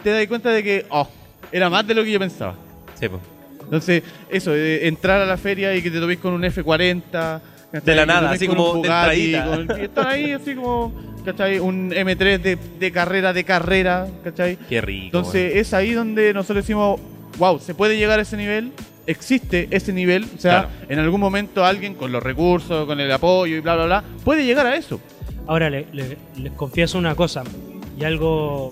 [0.04, 1.08] te das cuenta de que, oh,
[1.52, 2.56] era más de lo que yo pensaba.
[3.00, 3.20] Sí, po.
[3.64, 7.42] Entonces, eso, de entrar a la feria y que te toméis con un F40.
[7.72, 7.86] ¿cachai?
[7.86, 10.94] De la nada, así como de con- y estar ahí así como,
[11.26, 11.58] ¿cachai?
[11.60, 14.58] Un M3 de, de carrera, de carrera, ¿cachai?
[14.70, 15.06] Qué rico.
[15.06, 17.00] Entonces es ahí donde nosotros decimos,
[17.40, 18.72] wow, se puede llegar a ese nivel,
[19.08, 20.70] existe ese nivel, o sea, Claro.
[20.88, 24.46] en algún momento alguien con los recursos, con el apoyo y bla, bla, bla, puede
[24.46, 25.00] llegar a eso.
[25.48, 27.44] Ahora le- le- les confieso una cosa
[28.00, 28.72] y algo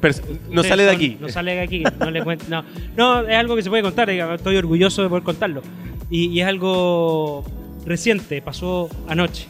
[0.00, 0.14] Pero
[0.50, 1.16] no sale de aquí.
[1.20, 1.82] No sale de aquí.
[1.98, 2.64] No, le cuento- no.
[2.96, 4.08] No, es algo que se puede contar.
[4.08, 5.62] digamos, Estoy orgulloso de poder contarlo.
[6.10, 7.44] Y, y es algo
[7.84, 8.40] reciente.
[8.42, 9.46] Pasó anoche.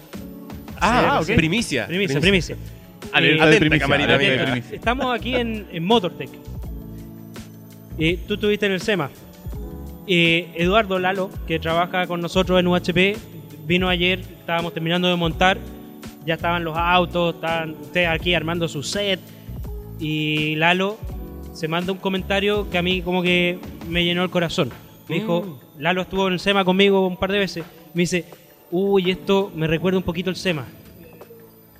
[0.81, 1.35] Ah, ok.
[1.37, 1.87] primicia.
[1.87, 2.57] Primicia, primicia.
[3.15, 4.45] Eh, primicia, camarita, de amiga.
[4.45, 4.77] primicia.
[4.77, 6.31] Estamos aquí en, en Motortech.
[7.99, 9.11] Y tú estuviste en el SEMA.
[10.07, 13.17] Y Eduardo Lalo, que trabaja con nosotros en UHP,
[13.67, 14.21] vino ayer.
[14.21, 15.59] Estábamos terminando de montar.
[16.27, 19.21] Ya estaban los autos, estaban ustedes aquí armando su set.
[20.01, 20.99] Y Lalo
[21.53, 24.71] se manda un comentario que a mí como que me llenó el corazón.
[25.09, 27.65] Me dijo, Lalo estuvo en el SEMA conmigo un par de veces.
[27.95, 28.25] Me dice,
[28.71, 30.67] uy, esto me recuerda un poquito el SEMA.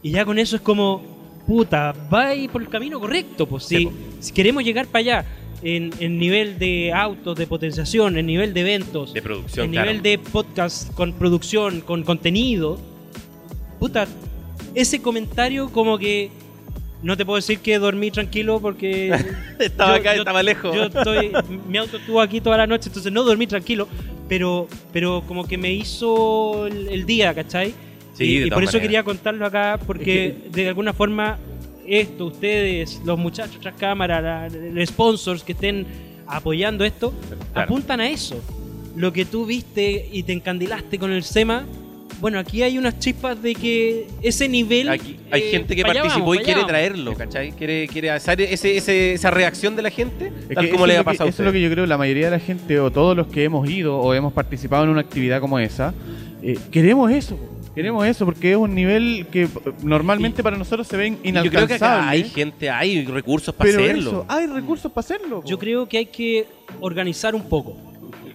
[0.03, 1.03] Y ya con eso es como,
[1.47, 3.47] puta, va ahí por el camino correcto.
[3.47, 5.25] Pues si, si queremos llegar para allá
[5.63, 9.87] en, en nivel de autos, de potenciación, en nivel de eventos, De producción, en claro.
[9.87, 12.79] nivel de podcast con producción, con contenido,
[13.79, 14.07] puta,
[14.75, 16.31] ese comentario como que
[17.03, 19.09] no te puedo decir que dormí tranquilo porque
[19.59, 20.75] Estaba yo- acá, yo- estaba lejos.
[20.75, 21.33] Yo estoy,
[21.69, 23.89] mi auto estuvo aquí toda la noche, entonces no dormí tranquilo,
[24.29, 27.75] pero, pero como que me hizo el, el día, ¿cachai?
[28.15, 31.39] Sí, y de y por eso quería contarlo acá, porque de alguna forma
[31.87, 35.87] esto, ustedes, los muchachos tras cámara, la- los sponsors que estén
[36.27, 37.13] apoyando esto,
[37.53, 37.65] Claro.
[37.67, 38.37] apuntan a eso.
[38.95, 41.65] Lo que tú viste y te encandilaste con el SEMA,
[42.21, 44.89] bueno, aquí hay unas chispas de que ese nivel...
[44.91, 47.53] Aquí hay eh, gente que participó vamos, y quiere traerlo, ¿cachai?
[47.53, 50.87] Quiere, quiere hacer ese, ese- esa reacción de la gente, Es tal que como eso
[50.87, 52.27] le es ha lo que- pasado a Eso es lo que yo creo, la mayoría
[52.27, 55.41] de la gente o todos los que hemos ido o hemos participado en una actividad
[55.41, 55.95] como esa,
[56.43, 57.39] eh, queremos eso.
[57.75, 59.49] Queremos eso porque es un nivel que
[59.83, 62.01] normalmente para nosotros se ven Y Yo creo que inalcanzable.
[62.03, 64.11] acá hay gente, hay recursos para pero hacerlo.
[64.11, 65.41] eso, hay recursos para hacerlo.
[65.41, 65.49] po.
[65.49, 66.47] Yo creo que hay que
[66.81, 67.77] organizar un poco.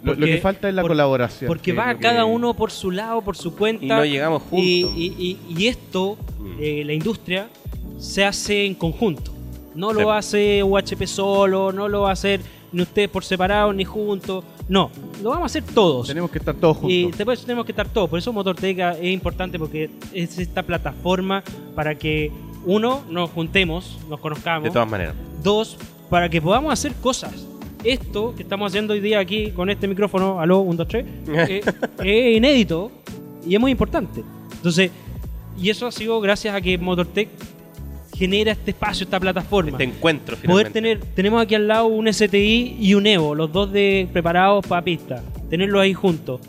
[0.06, 1.48] Lo, que falta es la por- colaboración.
[1.48, 3.84] Porque que va que- cada uno por su lado, por su cuenta.
[3.86, 4.60] Y no llegamos juntos.
[4.66, 6.52] Y, y- y- y esto, Mm.
[6.60, 7.48] eh, la industria,
[7.98, 9.32] se hace en conjunto.
[9.74, 10.00] No Sí.
[10.02, 12.40] lo hace UHP solo, no lo va a hacer
[12.72, 14.44] ni ustedes por separado ni juntos.
[14.68, 14.90] No,
[15.22, 16.08] lo vamos a hacer todos.
[16.08, 16.92] Tenemos que estar todos juntos.
[16.92, 18.10] Y después tenemos que estar todos.
[18.10, 21.44] Por eso Motorteca es importante porque es esta plataforma
[21.76, 22.32] para que,
[22.66, 24.64] uno, nos juntemos, nos conozcamos.
[24.64, 25.14] De todas maneras.
[25.44, 25.78] Dos,
[26.10, 27.46] para que podamos hacer cosas.
[27.86, 31.06] Esto que estamos haciendo hoy día aquí con este micrófono, aló, 1, 2, 3,
[31.50, 31.62] eh,
[32.04, 32.92] es inédito
[33.48, 34.24] y es muy importante.
[34.54, 34.92] Entonces,
[35.62, 37.30] y eso ha sido gracias a que Motortech
[38.16, 39.72] genera este espacio, esta plataforma.
[39.72, 40.72] Este encuentro, Poder finalmente.
[40.72, 44.82] tener, tenemos aquí al lado un STI y un Evo, los dos de preparados para
[44.82, 46.42] pista, tenerlos ahí juntos.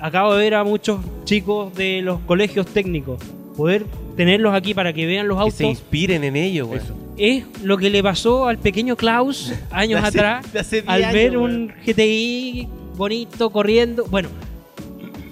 [0.00, 3.20] Acabo de ver a muchos chicos de los colegios técnicos,
[3.56, 3.84] poder
[4.16, 6.80] tenerlos aquí para que vean los Que autos se inspiren en ello, güey.
[6.80, 6.94] Eso.
[7.16, 11.12] Es lo que le pasó al pequeño Klaus años hace- atrás de hace 10 al
[11.12, 14.04] ver un GTI bonito corriendo.
[14.06, 14.28] Bueno,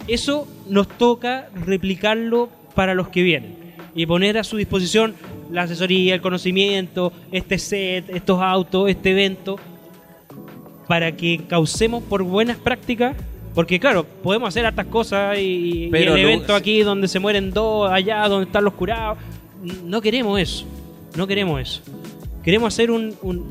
[0.08, 3.56] eso nos toca replicarlo para los que vienen
[3.94, 5.14] y poner a su disposición
[5.50, 9.58] la asesoría, el conocimiento, este set, estos autos, este evento,
[10.88, 13.14] para que causemos por buenas prácticas.
[13.54, 17.90] Porque claro, podemos hacer hartas cosas y, el no- evento aquí donde se mueren dos,
[17.90, 19.18] allá donde están los curados.
[19.84, 20.64] No queremos eso.
[21.16, 21.80] No queremos eso.
[22.42, 23.44] Queremos hacer un, un,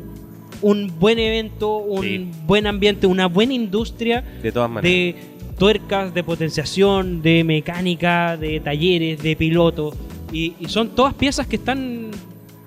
[0.61, 2.27] un buen evento, un Sí.
[2.45, 4.91] buen ambiente, una buena industria De todas maneras.
[4.91, 5.15] de
[5.57, 9.93] tuercas, de potenciación, de mecánica, de talleres, de piloto.
[10.33, 12.09] Y, y son todas piezas que están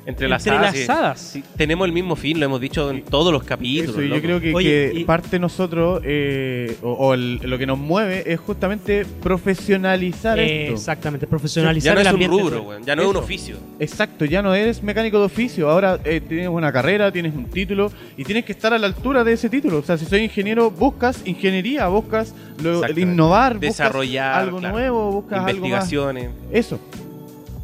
[0.07, 0.74] Entrelazadas.
[0.74, 1.20] entrelazadas.
[1.20, 3.96] Sí, tenemos el mismo fin, lo hemos dicho en todos los capítulos.
[3.96, 7.57] Eso, yo creo que, Oye, que y- parte de nosotros, eh, o, o el- lo
[7.59, 10.74] que nos mueve, es justamente profesionalizar esto.
[10.74, 12.42] Exactamente, Ya profesionalizar no el es un ambiente.
[12.50, 12.80] rubro.
[12.84, 13.57] Ya no es un oficio.
[13.78, 17.90] Exacto, ya no eres mecánico de oficio, ahora eh, tienes una carrera, tienes un título
[18.16, 19.78] y tienes que estar a la altura de ese título.
[19.78, 24.74] O sea, si soy ingeniero, buscas ingeniería, buscas lo- el innovar, Desarrollar, buscas algo claro.
[24.74, 25.55] nuevo, buscas algo más.
[25.55, 26.30] Investigaciones.
[26.52, 26.78] Eso.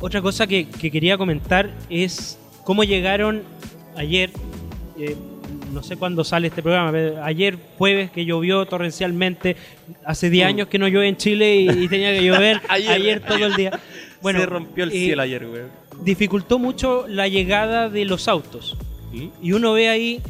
[0.01, 3.43] Otra cosa que, que quería comentar es cómo llegaron
[3.97, 4.31] ayer,
[4.99, 5.15] eh,
[5.73, 9.57] no sé cuándo sale este programa, pero ayer jueves que llovió torrencialmente,
[10.05, 12.61] hace 10 años que no llueve en Chile y, y tenía que llover Mm.
[12.69, 12.91] Ayer.
[12.91, 13.79] ayer, todo el día.
[14.23, 15.63] Bueno, Se rompió el eh, cielo ayer, güey.
[16.03, 18.77] dificultó mucho la llegada de los autos.
[19.13, 19.27] ¿Mm?
[19.43, 20.21] Y uno ve ahí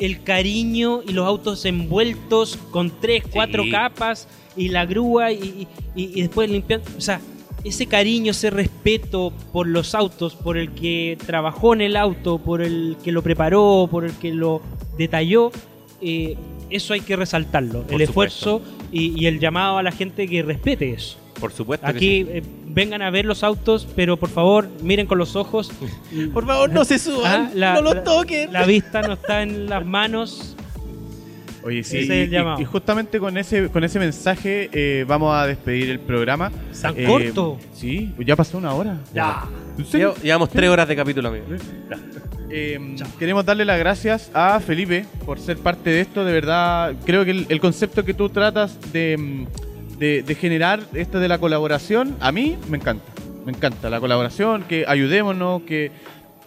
[0.00, 3.70] el cariño y los autos envueltos con tres, cuatro Sí.
[3.70, 6.86] capas y la grúa y, y- y después limpiando.
[6.96, 7.20] O sea,
[7.68, 12.62] ese cariño, ese respeto por los autos, por el que trabajó en el auto, por
[12.62, 14.62] el que lo preparó, por el que lo
[14.96, 15.50] detalló,
[16.00, 16.36] eh,
[16.70, 17.82] eso hay que resaltarlo.
[17.82, 18.62] Por el esfuerzo
[18.92, 21.18] y, y el llamado a la gente que respete eso.
[21.40, 21.84] Por supuesto.
[21.86, 22.26] que Aquí sí.
[22.30, 25.70] eh, vengan a ver los autos, pero por favor miren con los ojos.
[26.32, 27.46] Por favor, no se suban.
[27.46, 28.52] Ah, la- no lo la- toquen.
[28.52, 30.56] La vista no está en las manos.
[31.66, 32.58] Oye, sí, Ese es y, el llamado.
[32.60, 36.50] y- y justamente con ese con ese mensaje eh, vamos a despedir el programa.
[36.80, 37.58] Tan Eh, corto.
[37.74, 38.98] Sí, ya pasó una hora.
[39.12, 39.44] Ya.
[40.22, 41.44] Llevamos tres horas de capítulo, amigo.
[42.48, 46.24] Eh, queremos darle las gracias a Felipe por ser parte de esto.
[46.24, 50.80] De verdad, creo que el, el concepto que tú tratas de, mm, de, de generar,
[50.94, 53.04] esto de la colaboración, a mí me encanta.
[53.44, 55.90] Me encanta la colaboración, que ayudémonos, que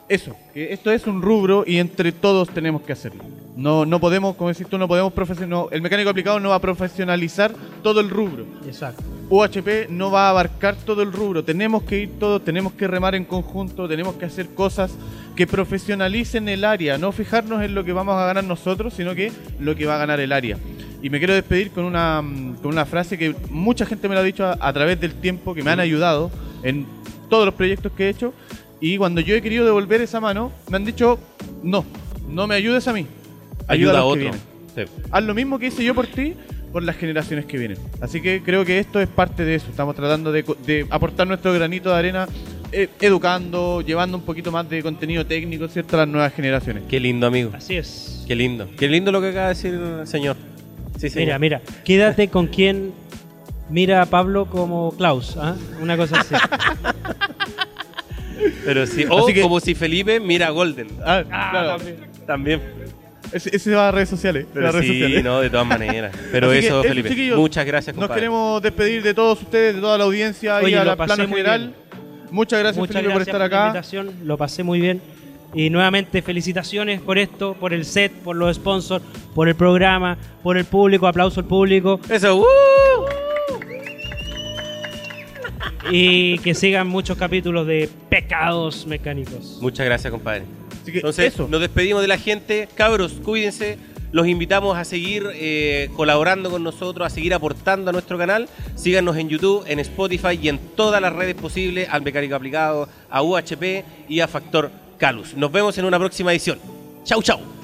[0.09, 3.23] eso, que esto es un rubro y entre todos tenemos que hacerlo.
[3.55, 6.61] No, no podemos, como decís tú, no podemos profesional, el mecánico aplicado no va a
[6.61, 7.53] profesionalizar
[7.83, 8.45] todo el rubro.
[8.65, 9.03] Exacto.
[9.29, 11.43] UHP no va a abarcar todo el rubro.
[11.43, 14.91] Tenemos que ir todos, tenemos que remar en conjunto, tenemos que hacer cosas
[15.35, 19.31] que profesionalicen el área, no fijarnos en lo que vamos a ganar nosotros, sino que
[19.59, 20.57] lo que va a ganar el área.
[21.03, 24.21] Y me quiero despedir con una, mm, con una frase que mucha gente me lo
[24.21, 26.31] ha dicho a, a través del tiempo, que me han ayudado
[26.63, 26.87] en
[27.29, 28.33] todos los proyectos que he hecho.
[28.81, 31.19] Y cuando yo he querido devolver esa mano, me han dicho,
[31.63, 31.85] no,
[32.27, 33.05] no me ayudes a mí.
[33.67, 34.31] Ayuda a otro.
[34.75, 34.83] Sí.
[35.11, 36.35] haz lo mismo que hice yo por ti
[36.71, 37.77] por las generaciones que vienen.
[38.01, 39.67] Así que creo que esto es parte de eso.
[39.69, 42.27] Estamos tratando de, aportar nuestro granito de arena,
[42.71, 46.83] eh, educando, llevando un poquito más de contenido técnico, ¿cierto?, a las nuevas generaciones.
[46.87, 47.51] Qué lindo, amigo.
[47.53, 48.23] Así es.
[48.27, 48.69] Qué lindo.
[48.77, 50.37] Qué lindo lo que acaba de decir el señor.
[50.97, 51.39] Sí, señor.
[51.39, 51.61] Mira, mira.
[51.83, 52.93] Quédate con quien
[53.69, 55.35] mira a Pablo como Klaus.
[55.37, 55.55] ¿ah?
[55.81, 56.35] Una cosa así.
[58.65, 59.05] Pero sí.
[59.09, 60.87] O Así que- como si Felipe mira a Golden.
[61.05, 61.77] Ah, Ah, claro.
[62.25, 62.61] también.
[63.31, 64.47] Ese, ese va a redes sociales.
[64.53, 65.23] Pero a redes sí, sociales.
[65.23, 66.15] no, de todas maneras.
[66.31, 67.09] Pero Así que eso, eso, Felipe.
[67.09, 68.21] chiquillos, muchas gracias, Nos compadre.
[68.21, 71.13] queremos despedir de todos ustedes, de toda la audiencia Oye, y a lo la pasé
[71.15, 71.73] plano muy general.
[72.31, 73.67] Muchas gracias, Muchas Felipe, gracias por estar la acá.
[73.67, 74.11] invitación.
[74.27, 75.01] Lo pasé muy bien.
[75.53, 80.57] Y nuevamente felicitaciones por esto, por el set, por los sponsors, por el programa, por
[80.57, 81.07] el público.
[81.07, 81.99] Aplauso al público.
[82.09, 82.45] Eso, ¡uh!
[85.91, 89.59] Y que sigan muchos capítulos de pecados mecánicos.
[89.61, 90.43] Muchas gracias, compadre.
[90.81, 91.47] Así que Entonces, eso.
[91.49, 92.67] nos despedimos de la gente.
[92.75, 93.77] Cabros, cuídense.
[94.11, 98.49] Los invitamos a seguir eh, colaborando con nosotros, a seguir aportando a nuestro canal.
[98.75, 103.21] Síganos en YouTube, en Spotify y en todas las redes posibles al Mecánico Aplicado, a
[103.21, 105.35] UHP y a Factor Calus.
[105.35, 106.57] Nos vemos en una próxima edición.
[107.03, 107.58] Chau, chau.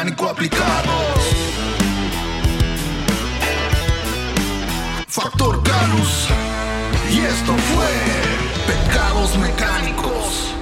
[0.00, 0.92] Mecánico aplicado.
[5.06, 6.28] Factor Volcanus.
[7.10, 7.86] Y esto fue
[8.66, 10.54] Pecados Mecánicos.